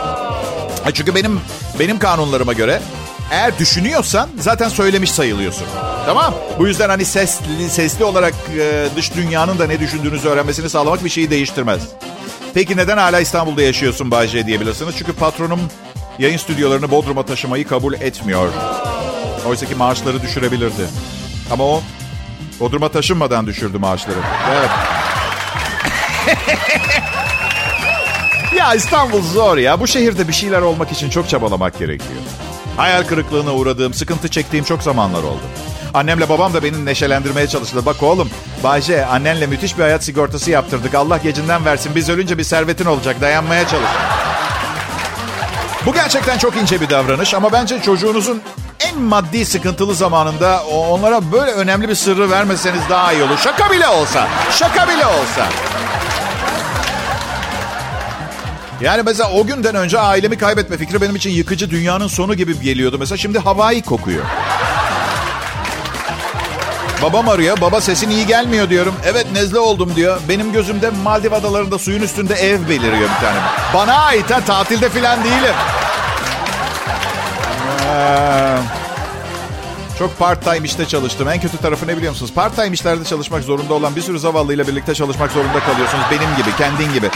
Ha, 0.83 0.91
Çünkü 0.93 1.15
benim 1.15 1.39
benim 1.79 1.99
kanunlarıma 1.99 2.53
göre 2.53 2.81
eğer 3.31 3.59
düşünüyorsan 3.59 4.29
zaten 4.39 4.69
söylemiş 4.69 5.11
sayılıyorsun. 5.11 5.67
Tamam? 6.05 6.33
Bu 6.59 6.67
yüzden 6.67 6.89
hani 6.89 7.05
sesli 7.05 7.69
sesli 7.69 8.03
olarak 8.05 8.33
e, 8.59 8.85
dış 8.95 9.15
dünyanın 9.15 9.59
da 9.59 9.67
ne 9.67 9.79
düşündüğünüzü 9.79 10.27
öğrenmesini 10.27 10.69
sağlamak 10.69 11.03
bir 11.03 11.09
şeyi 11.09 11.29
değiştirmez. 11.29 11.81
Peki 12.55 12.77
neden 12.77 12.97
hala 12.97 13.19
İstanbul'da 13.19 13.61
yaşıyorsun 13.61 14.11
Bayce 14.11 14.45
diyebilirsiniz. 14.45 14.95
Çünkü 14.97 15.13
patronum 15.13 15.59
yayın 16.19 16.37
stüdyolarını 16.37 16.91
Bodrum'a 16.91 17.25
taşımayı 17.25 17.67
kabul 17.67 17.93
etmiyor. 17.93 18.49
Oysa 19.47 19.65
ki 19.65 19.75
maaşları 19.75 20.21
düşürebilirdi. 20.21 20.87
Ama 21.51 21.63
o 21.63 21.81
Bodrum'a 22.59 22.89
taşınmadan 22.89 23.47
düşürdü 23.47 23.77
maaşları. 23.77 24.19
Evet. 24.51 24.69
Ya 28.57 28.73
İstanbul 28.73 29.21
zor 29.21 29.57
ya. 29.57 29.79
Bu 29.79 29.87
şehirde 29.87 30.27
bir 30.27 30.33
şeyler 30.33 30.61
olmak 30.61 30.91
için 30.91 31.09
çok 31.09 31.29
çabalamak 31.29 31.79
gerekiyor. 31.79 32.21
Hayal 32.77 33.03
kırıklığına 33.03 33.53
uğradığım, 33.53 33.93
sıkıntı 33.93 34.27
çektiğim 34.29 34.65
çok 34.65 34.83
zamanlar 34.83 35.23
oldu. 35.23 35.41
Annemle 35.93 36.29
babam 36.29 36.53
da 36.53 36.63
beni 36.63 36.85
neşelendirmeye 36.85 37.47
çalıştı. 37.47 37.85
Bak 37.85 38.03
oğlum, 38.03 38.29
Bayce 38.63 39.05
annenle 39.05 39.47
müthiş 39.47 39.77
bir 39.77 39.83
hayat 39.83 40.03
sigortası 40.03 40.51
yaptırdık. 40.51 40.95
Allah 40.95 41.17
gecinden 41.17 41.65
versin. 41.65 41.95
Biz 41.95 42.09
ölünce 42.09 42.37
bir 42.37 42.43
servetin 42.43 42.85
olacak. 42.85 43.21
Dayanmaya 43.21 43.67
çalış. 43.67 43.89
Bu 45.85 45.93
gerçekten 45.93 46.37
çok 46.37 46.57
ince 46.57 46.81
bir 46.81 46.89
davranış 46.89 47.33
ama 47.33 47.51
bence 47.51 47.81
çocuğunuzun 47.81 48.41
en 48.79 49.01
maddi 49.01 49.45
sıkıntılı 49.45 49.95
zamanında 49.95 50.63
onlara 50.63 51.31
böyle 51.31 51.51
önemli 51.51 51.89
bir 51.89 51.95
sırrı 51.95 52.31
vermeseniz 52.31 52.81
daha 52.89 53.13
iyi 53.13 53.23
olur. 53.23 53.37
Şaka 53.37 53.71
bile 53.71 53.87
olsa. 53.87 54.27
Şaka 54.51 54.87
bile 54.87 55.05
olsa. 55.05 55.47
Yani 58.81 59.01
mesela 59.05 59.31
o 59.31 59.45
günden 59.45 59.75
önce 59.75 59.99
ailemi 59.99 60.37
kaybetme 60.37 60.77
fikri 60.77 61.01
benim 61.01 61.15
için 61.15 61.29
yıkıcı 61.29 61.69
dünyanın 61.69 62.07
sonu 62.07 62.33
gibi 62.33 62.59
geliyordu. 62.59 62.97
Mesela 62.99 63.17
şimdi 63.17 63.39
havai 63.39 63.81
kokuyor. 63.81 64.23
Babam 67.05 67.29
arıyor. 67.29 67.61
Baba 67.61 67.81
sesin 67.81 68.09
iyi 68.09 68.25
gelmiyor 68.25 68.69
diyorum. 68.69 68.95
Evet 69.05 69.27
nezle 69.33 69.59
oldum 69.59 69.95
diyor. 69.95 70.19
Benim 70.29 70.53
gözümde 70.53 70.89
Maldiv 70.89 71.31
adalarında 71.31 71.79
suyun 71.79 72.01
üstünde 72.01 72.33
ev 72.33 72.69
beliriyor 72.69 73.09
bir 73.09 73.25
tane. 73.25 73.39
Bana 73.73 73.93
ait 73.93 74.31
ha 74.31 74.41
tatilde 74.45 74.89
filan 74.89 75.23
değilim. 75.23 75.53
Ee, 77.85 78.57
çok 79.99 80.19
part 80.19 80.43
time 80.43 80.65
işte 80.65 80.85
çalıştım. 80.85 81.29
En 81.29 81.41
kötü 81.41 81.57
tarafı 81.57 81.87
ne 81.87 81.97
biliyor 81.97 82.11
musunuz? 82.11 82.31
Part 82.35 82.55
time 82.55 82.71
işlerde 82.71 83.03
çalışmak 83.03 83.43
zorunda 83.43 83.73
olan 83.73 83.95
bir 83.95 84.01
sürü 84.01 84.19
zavallıyla 84.19 84.67
birlikte 84.67 84.93
çalışmak 84.93 85.31
zorunda 85.31 85.59
kalıyorsunuz. 85.59 86.03
Benim 86.11 86.35
gibi, 86.37 86.55
kendin 86.57 86.93
gibi. 86.93 87.09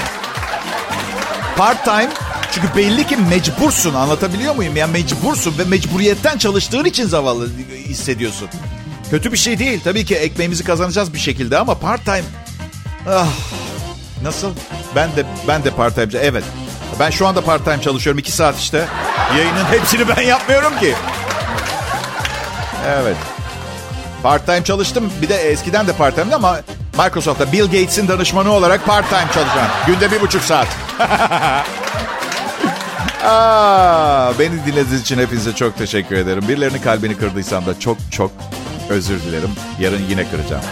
Part 1.57 1.83
time 1.83 2.09
çünkü 2.51 2.67
belli 2.75 3.07
ki 3.07 3.17
mecbursun 3.17 3.93
anlatabiliyor 3.93 4.55
muyum? 4.55 4.75
Yani 4.75 4.91
mecbursun 4.91 5.57
ve 5.57 5.63
mecburiyetten 5.63 6.37
çalıştığın 6.37 6.85
için 6.85 7.07
zavallı 7.07 7.49
hissediyorsun. 7.87 8.49
Kötü 9.11 9.31
bir 9.31 9.37
şey 9.37 9.59
değil. 9.59 9.81
Tabii 9.83 10.05
ki 10.05 10.15
ekmeğimizi 10.15 10.63
kazanacağız 10.63 11.13
bir 11.13 11.19
şekilde 11.19 11.57
ama 11.57 11.79
part 11.79 12.05
time... 12.05 12.23
Ah, 13.09 13.27
nasıl? 14.23 14.51
Ben 14.95 15.15
de 15.15 15.25
ben 15.47 15.63
de 15.63 15.71
part 15.71 15.95
time. 15.95 16.23
Evet. 16.23 16.43
Ben 16.99 17.09
şu 17.09 17.27
anda 17.27 17.41
part 17.41 17.65
time 17.65 17.81
çalışıyorum. 17.81 18.19
iki 18.19 18.31
saat 18.31 18.59
işte. 18.59 18.85
Yayının 19.37 19.65
hepsini 19.65 20.07
ben 20.17 20.21
yapmıyorum 20.21 20.79
ki. 20.79 20.95
Evet. 22.87 23.17
Part 24.23 24.45
time 24.45 24.63
çalıştım. 24.63 25.11
Bir 25.21 25.29
de 25.29 25.35
eskiden 25.35 25.87
de 25.87 25.93
part 25.93 26.15
time'di 26.15 26.35
ama 26.35 26.59
Microsoft'ta 26.97 27.51
Bill 27.51 27.65
Gates'in 27.65 28.07
danışmanı 28.07 28.51
olarak 28.51 28.85
part 28.85 29.09
time 29.09 29.27
çalışacağım. 29.33 29.71
Günde 29.87 30.11
bir 30.11 30.21
buçuk 30.21 30.41
saat. 30.43 30.67
Aa, 33.23 34.33
beni 34.39 34.65
dinlediğiniz 34.65 35.01
için 35.01 35.17
hepinize 35.17 35.55
çok 35.55 35.77
teşekkür 35.77 36.15
ederim. 36.15 36.43
Birilerinin 36.47 36.81
kalbini 36.81 37.17
kırdıysam 37.17 37.65
da 37.65 37.79
çok 37.79 37.97
çok 38.11 38.31
özür 38.89 39.19
dilerim. 39.23 39.49
Yarın 39.79 40.03
yine 40.09 40.29
kıracağım. 40.29 40.63